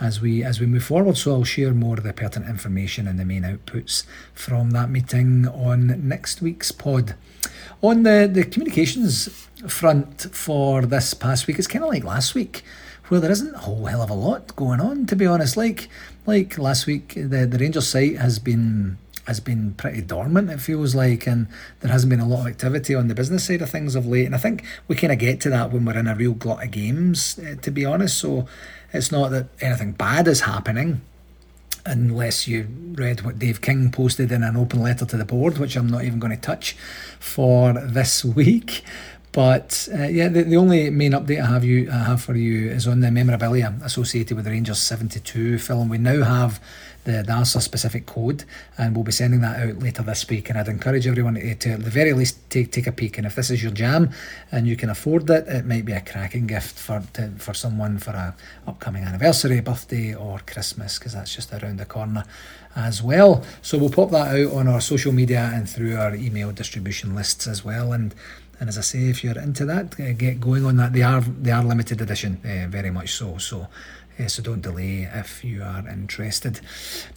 as 0.00 0.20
we 0.20 0.42
as 0.42 0.60
we 0.60 0.66
move 0.66 0.84
forward. 0.84 1.16
So 1.16 1.32
I'll 1.32 1.44
share 1.44 1.72
more 1.72 1.96
of 1.96 2.04
the 2.04 2.12
pertinent 2.12 2.50
information 2.50 3.06
and 3.06 3.18
the 3.18 3.24
main 3.24 3.42
outputs 3.42 4.04
from 4.34 4.70
that 4.70 4.90
meeting 4.90 5.46
on 5.48 6.08
next 6.08 6.42
week's 6.42 6.72
pod. 6.72 7.14
On 7.82 8.02
the, 8.02 8.28
the 8.32 8.44
communications 8.44 9.28
front 9.66 10.34
for 10.34 10.82
this 10.82 11.14
past 11.14 11.46
week, 11.46 11.58
it's 11.58 11.68
kind 11.68 11.84
of 11.84 11.90
like 11.90 12.04
last 12.04 12.34
week, 12.34 12.64
where 13.08 13.20
there 13.20 13.30
isn't 13.30 13.54
a 13.54 13.58
whole 13.58 13.86
hell 13.86 14.02
of 14.02 14.10
a 14.10 14.14
lot 14.14 14.54
going 14.56 14.80
on, 14.80 15.06
to 15.06 15.16
be 15.16 15.26
honest. 15.26 15.56
Like 15.56 15.88
like 16.26 16.58
last 16.58 16.86
week, 16.86 17.14
the, 17.14 17.46
the 17.46 17.58
Rangers 17.58 17.88
site 17.88 18.16
has 18.16 18.38
been 18.38 18.98
has 19.26 19.38
been 19.38 19.72
pretty 19.74 20.02
dormant, 20.02 20.50
it 20.50 20.60
feels 20.60 20.96
like, 20.96 21.28
and 21.28 21.46
there 21.78 21.92
hasn't 21.92 22.10
been 22.10 22.18
a 22.18 22.26
lot 22.26 22.40
of 22.40 22.46
activity 22.48 22.92
on 22.92 23.06
the 23.06 23.14
business 23.14 23.44
side 23.44 23.62
of 23.62 23.70
things 23.70 23.94
of 23.94 24.04
late. 24.04 24.26
And 24.26 24.34
I 24.34 24.38
think 24.38 24.64
we 24.88 24.96
kind 24.96 25.12
of 25.12 25.18
get 25.20 25.40
to 25.42 25.50
that 25.50 25.70
when 25.70 25.84
we're 25.84 25.96
in 25.96 26.08
a 26.08 26.14
real 26.16 26.32
glut 26.32 26.64
of 26.64 26.70
games, 26.72 27.38
uh, 27.38 27.54
to 27.62 27.70
be 27.70 27.84
honest. 27.84 28.18
So 28.18 28.48
it's 28.92 29.10
not 29.10 29.30
that 29.30 29.46
anything 29.60 29.92
bad 29.92 30.28
is 30.28 30.42
happening, 30.42 31.00
unless 31.84 32.46
you 32.46 32.68
read 32.92 33.22
what 33.22 33.38
Dave 33.38 33.60
King 33.60 33.90
posted 33.90 34.30
in 34.30 34.42
an 34.42 34.56
open 34.56 34.82
letter 34.82 35.04
to 35.04 35.16
the 35.16 35.24
board, 35.24 35.58
which 35.58 35.76
I'm 35.76 35.88
not 35.88 36.04
even 36.04 36.18
going 36.18 36.34
to 36.34 36.40
touch 36.40 36.76
for 37.18 37.72
this 37.72 38.24
week. 38.40 38.84
But 39.32 39.88
uh, 39.92 40.02
yeah, 40.04 40.28
the, 40.28 40.42
the 40.42 40.56
only 40.56 40.90
main 40.90 41.12
update 41.12 41.42
I 41.42 41.46
have 41.46 41.64
you 41.64 41.90
I 41.90 42.04
have 42.04 42.22
for 42.22 42.36
you 42.36 42.70
is 42.70 42.86
on 42.86 43.00
the 43.00 43.10
memorabilia 43.10 43.74
associated 43.82 44.36
with 44.36 44.44
the 44.44 44.50
Rangers 44.50 44.78
72 44.78 45.58
film. 45.58 45.88
We 45.88 45.96
now 45.96 46.22
have 46.22 46.60
the, 47.04 47.22
NARSA 47.22 47.60
specific 47.60 48.06
code, 48.06 48.44
and 48.78 48.94
we'll 48.94 49.04
be 49.04 49.12
sending 49.12 49.40
that 49.40 49.60
out 49.60 49.78
later 49.78 50.02
this 50.02 50.28
week. 50.28 50.50
And 50.50 50.58
I'd 50.58 50.68
encourage 50.68 51.06
everyone 51.06 51.34
to, 51.34 51.54
to, 51.54 51.70
at 51.70 51.84
the 51.84 51.90
very 51.90 52.12
least 52.12 52.38
take 52.50 52.72
take 52.72 52.86
a 52.86 52.92
peek. 52.92 53.18
And 53.18 53.26
if 53.26 53.34
this 53.34 53.50
is 53.50 53.62
your 53.62 53.72
jam 53.72 54.10
and 54.50 54.66
you 54.66 54.76
can 54.76 54.90
afford 54.90 55.28
it, 55.30 55.46
it 55.48 55.66
might 55.66 55.84
be 55.84 55.92
a 55.92 56.00
cracking 56.00 56.46
gift 56.46 56.78
for 56.78 57.02
to, 57.14 57.30
for 57.38 57.54
someone 57.54 57.98
for 57.98 58.10
a 58.12 58.34
upcoming 58.66 59.04
anniversary, 59.04 59.60
birthday, 59.60 60.14
or 60.14 60.40
Christmas, 60.46 60.98
because 60.98 61.12
that's 61.12 61.34
just 61.34 61.52
around 61.52 61.78
the 61.78 61.86
corner 61.86 62.24
as 62.74 63.02
well. 63.02 63.44
So 63.60 63.78
we'll 63.78 63.90
pop 63.90 64.10
that 64.10 64.28
out 64.28 64.52
on 64.54 64.68
our 64.68 64.80
social 64.80 65.12
media 65.12 65.50
and 65.52 65.68
through 65.68 65.96
our 65.96 66.14
email 66.14 66.52
distribution 66.52 67.14
lists 67.14 67.46
as 67.46 67.64
well. 67.64 67.92
And 67.92 68.14
and 68.60 68.68
as 68.68 68.78
I 68.78 68.82
say, 68.82 69.08
if 69.08 69.24
you're 69.24 69.38
into 69.40 69.64
that, 69.66 69.96
get 70.18 70.40
going 70.40 70.64
on 70.64 70.76
that. 70.76 70.92
They 70.92 71.02
are 71.02 71.20
they 71.20 71.50
are 71.50 71.64
limited 71.64 72.00
edition, 72.00 72.40
uh, 72.44 72.68
very 72.68 72.90
much 72.90 73.12
so. 73.12 73.36
So 73.38 73.62
uh, 73.62 73.66
so 74.28 74.42
don't 74.42 74.62
delay 74.62 75.08
if 75.12 75.44
you 75.44 75.62
are 75.62 75.86
interested. 75.88 76.60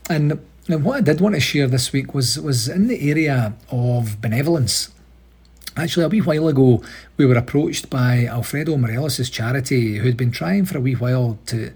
And, 0.10 0.39
what 0.68 0.98
I 0.98 1.02
did 1.02 1.22
want 1.22 1.36
to 1.36 1.41
share 1.41 1.68
this 1.68 1.94
week 1.94 2.15
was 2.15 2.39
was 2.39 2.68
in 2.68 2.88
the 2.88 3.12
area 3.12 3.54
of 3.70 4.20
benevolence. 4.20 4.89
Actually, 5.78 6.06
a 6.06 6.10
wee 6.10 6.22
while 6.22 6.48
ago, 6.48 6.82
we 7.18 7.26
were 7.26 7.36
approached 7.36 7.89
by 7.89 8.26
Alfredo 8.26 8.76
Morelos' 8.76 9.30
charity, 9.30 9.98
who'd 9.98 10.18
been 10.18 10.32
trying 10.32 10.65
for 10.65 10.80
a 10.80 10.82
wee 10.82 10.96
while 10.96 11.38
to 11.48 11.72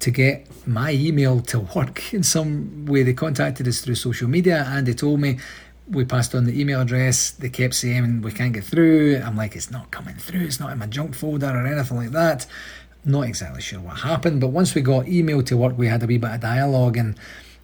to 0.00 0.10
get 0.10 0.46
my 0.66 0.92
email 0.92 1.40
to 1.40 1.60
work 1.60 2.12
in 2.12 2.22
some 2.22 2.86
way. 2.86 3.02
They 3.02 3.14
contacted 3.14 3.68
us 3.68 3.80
through 3.80 3.94
social 3.94 4.28
media 4.28 4.66
and 4.68 4.86
they 4.86 4.94
told 4.94 5.20
me 5.20 5.38
we 5.88 6.04
passed 6.04 6.34
on 6.34 6.44
the 6.44 6.58
email 6.58 6.80
address. 6.80 7.30
They 7.30 7.50
kept 7.50 7.74
saying 7.74 8.22
we 8.22 8.32
can't 8.32 8.52
get 8.52 8.64
through. 8.64 9.22
I'm 9.24 9.36
like, 9.36 9.54
it's 9.54 9.70
not 9.70 9.90
coming 9.90 10.16
through. 10.16 10.40
It's 10.40 10.60
not 10.60 10.72
in 10.72 10.78
my 10.78 10.86
junk 10.86 11.14
folder 11.14 11.48
or 11.48 11.66
anything 11.66 11.96
like 11.96 12.10
that. 12.10 12.46
Not 13.04 13.22
exactly 13.22 13.60
sure 13.60 13.80
what 13.80 13.98
happened, 13.98 14.40
but 14.40 14.48
once 14.48 14.74
we 14.74 14.80
got 14.80 15.06
email 15.08 15.42
to 15.42 15.56
work, 15.56 15.76
we 15.76 15.88
had 15.88 16.02
a 16.02 16.06
wee 16.06 16.18
bit 16.18 16.30
of 16.30 16.40
dialogue 16.40 16.96
and 16.96 17.16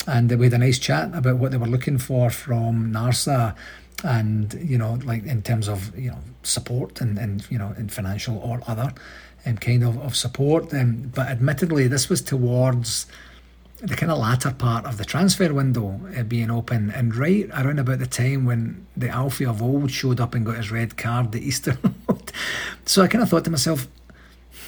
and 0.07 0.33
we 0.33 0.47
had 0.47 0.55
a 0.55 0.59
nice 0.59 0.79
chat 0.79 1.15
about 1.15 1.37
what 1.37 1.51
they 1.51 1.59
were 1.59 1.67
looking 1.67 1.99
for 1.99 2.31
from 2.31 2.91
NARSA 2.93 3.55
and 4.03 4.55
you 4.55 4.79
know 4.79 4.99
like 5.05 5.25
in 5.27 5.43
terms 5.43 5.69
of 5.69 5.97
you 5.99 6.11
know 6.11 6.19
support 6.43 7.03
and, 7.03 7.19
and 7.19 7.47
you 7.51 7.59
know 7.59 7.75
in 7.77 7.89
financial 7.89 8.39
or 8.39 8.63
other 8.67 8.95
um, 9.47 9.57
kind 9.57 9.83
of, 9.83 9.99
of 9.99 10.17
support. 10.17 10.73
Um, 10.75 11.11
but 11.15 11.29
admittedly 11.29 11.87
this 11.89 12.09
was 12.09 12.21
towards 12.23 13.07
the 13.83 13.97
kind 13.97 14.13
of 14.13 14.19
latter 14.19 14.51
part 14.51 14.85
of 14.85 14.99
the 14.99 15.05
transfer 15.07 15.53
window 15.55 15.99
uh, 16.17 16.23
being 16.23 16.51
open. 16.51 16.91
And 16.91 17.15
right 17.15 17.49
around 17.51 17.79
about 17.79 17.99
the 17.99 18.07
time 18.07 18.45
when 18.45 18.87
the 18.97 19.09
Alfie 19.09 19.47
of 19.47 19.63
old 19.63 19.91
showed 19.91 20.21
up 20.21 20.35
and 20.35 20.45
got 20.45 20.57
his 20.57 20.71
red 20.71 20.99
card 20.99 21.33
the 21.33 21.41
Easter 21.41 21.79
so 22.85 23.03
I 23.03 23.09
kind 23.09 23.23
of 23.23 23.31
thought 23.31 23.45
to 23.45 23.51
myself 23.51 23.89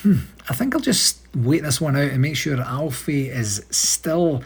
hmm, 0.03 0.19
I 0.49 0.55
think 0.55 0.75
I'll 0.75 0.81
just 0.81 1.21
wait 1.35 1.63
this 1.63 1.81
one 1.81 1.97
out 1.97 2.11
and 2.11 2.21
make 2.21 2.37
sure 2.37 2.61
Alfie 2.61 3.29
is 3.29 3.65
still 3.71 4.43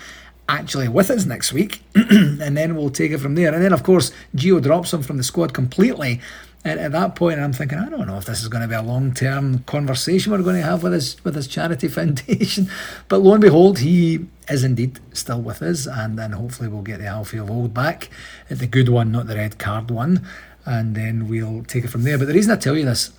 actually 0.48 0.88
with 0.88 1.10
us 1.10 1.26
next 1.26 1.52
week, 1.52 1.82
and 1.94 2.56
then 2.56 2.76
we'll 2.76 2.90
take 2.90 3.12
it 3.12 3.18
from 3.18 3.34
there. 3.34 3.52
And 3.52 3.62
then, 3.62 3.72
of 3.72 3.82
course, 3.82 4.12
Gio 4.36 4.62
drops 4.62 4.92
him 4.92 5.02
from 5.02 5.16
the 5.16 5.22
squad 5.22 5.52
completely. 5.52 6.20
And 6.64 6.80
at 6.80 6.90
that 6.92 7.14
point, 7.14 7.38
I'm 7.38 7.52
thinking, 7.52 7.78
I 7.78 7.88
don't 7.88 8.08
know 8.08 8.18
if 8.18 8.24
this 8.24 8.42
is 8.42 8.48
going 8.48 8.62
to 8.62 8.68
be 8.68 8.74
a 8.74 8.82
long 8.82 9.14
term 9.14 9.60
conversation 9.60 10.32
we're 10.32 10.42
going 10.42 10.56
to 10.56 10.66
have 10.66 10.82
with 10.82 10.92
his 10.92 11.22
with 11.24 11.36
his 11.36 11.46
charity 11.46 11.86
foundation. 12.00 12.68
But 13.08 13.18
lo 13.18 13.34
and 13.34 13.40
behold, 13.40 13.78
he 13.78 14.26
is 14.48 14.64
indeed 14.64 14.98
still 15.12 15.40
with 15.40 15.62
us, 15.62 15.86
and 15.86 16.18
then 16.18 16.32
hopefully 16.32 16.68
we'll 16.68 16.82
get 16.82 16.98
the 16.98 17.06
Alfie 17.06 17.38
of 17.38 17.50
old 17.50 17.72
back, 17.72 18.10
the 18.48 18.66
good 18.66 18.88
one, 18.88 19.12
not 19.12 19.28
the 19.28 19.36
red 19.36 19.58
card 19.58 19.90
one, 19.90 20.26
and 20.64 20.96
then 20.96 21.28
we'll 21.28 21.62
take 21.64 21.84
it 21.84 21.88
from 21.88 22.02
there. 22.02 22.18
But 22.18 22.26
the 22.26 22.34
reason 22.34 22.50
I 22.50 22.56
tell 22.56 22.76
you 22.76 22.84
this 22.84 23.12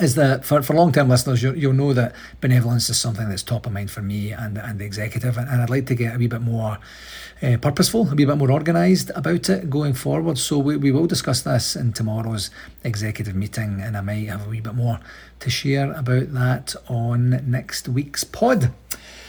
is 0.00 0.14
that 0.14 0.44
for, 0.44 0.62
for 0.62 0.74
long 0.74 0.90
term 0.90 1.08
listeners, 1.08 1.42
you, 1.42 1.68
will 1.68 1.74
know 1.74 1.92
that 1.92 2.14
benevolence 2.40 2.88
is 2.88 2.98
something 2.98 3.28
that's 3.28 3.42
top 3.42 3.66
of 3.66 3.72
mind 3.72 3.90
for 3.90 4.00
me 4.00 4.32
and, 4.32 4.56
and 4.56 4.78
the 4.78 4.84
executive. 4.84 5.36
And, 5.36 5.48
and 5.48 5.60
I'd 5.60 5.70
like 5.70 5.86
to 5.86 5.94
get 5.94 6.14
a 6.14 6.18
wee 6.18 6.28
bit 6.28 6.40
more 6.40 6.78
uh, 7.42 7.56
purposeful, 7.58 8.08
a 8.10 8.14
wee 8.14 8.24
bit 8.24 8.38
more 8.38 8.50
organised 8.50 9.10
about 9.14 9.50
it 9.50 9.68
going 9.68 9.92
forward. 9.92 10.38
So 10.38 10.58
we, 10.58 10.76
we 10.76 10.92
will 10.92 11.06
discuss 11.06 11.42
this 11.42 11.76
in 11.76 11.92
tomorrow's 11.92 12.50
executive 12.84 13.34
meeting, 13.34 13.80
and 13.82 13.96
I 13.96 14.00
might 14.00 14.28
have 14.28 14.46
a 14.46 14.50
wee 14.50 14.60
bit 14.60 14.74
more 14.74 14.98
to 15.40 15.50
share 15.50 15.92
about 15.92 16.32
that 16.32 16.74
on 16.88 17.50
next 17.50 17.86
week's 17.88 18.24
pod. 18.24 18.72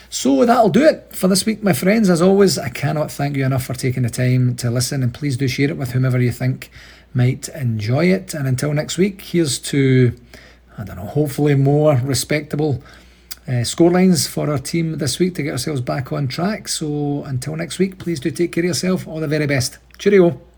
So 0.10 0.46
that'll 0.46 0.70
do 0.70 0.86
it 0.86 1.14
for 1.14 1.28
this 1.28 1.46
week, 1.46 1.64
my 1.64 1.74
friends. 1.74 2.10
As 2.10 2.22
always, 2.22 2.58
I 2.58 2.70
cannot 2.70 3.12
thank 3.12 3.36
you 3.36 3.46
enough 3.46 3.66
for 3.66 3.74
taking 3.74 4.04
the 4.04 4.10
time 4.10 4.56
to 4.58 4.70
listen, 4.70 5.04
and 5.04 5.14
please 5.14 5.36
do 5.36 5.48
share 5.48 5.72
it 5.72 5.78
with 5.78 5.92
whomever 5.92 6.22
you 6.22 6.32
think 6.32 6.70
might 7.16 7.50
enjoy 7.50 8.06
it. 8.06 8.34
And 8.34 8.48
until 8.48 8.74
next 8.74 8.98
week, 8.98 9.22
here's 9.22 9.60
to 9.60 10.16
I 10.78 10.84
don't 10.84 10.98
know, 10.98 11.06
hopefully 11.06 11.56
more 11.56 11.96
respectable 12.04 12.84
uh, 13.48 13.64
scorelines 13.64 14.28
for 14.28 14.50
our 14.50 14.58
team 14.58 14.98
this 14.98 15.20
week 15.20 15.36
to 15.36 15.44
get 15.44 15.52
ourselves 15.52 15.82
back 15.82 16.12
on 16.12 16.28
track. 16.28 16.68
So 16.68 17.24
until 17.26 17.56
next 17.56 17.80
week, 17.80 17.98
please 18.00 18.20
do 18.20 18.32
take 18.32 18.52
care 18.52 18.64
of 18.64 18.68
yourself. 18.68 19.08
All 19.08 19.20
the 19.20 19.28
very 19.28 19.48
best. 19.48 19.80
Cheerio. 19.98 20.53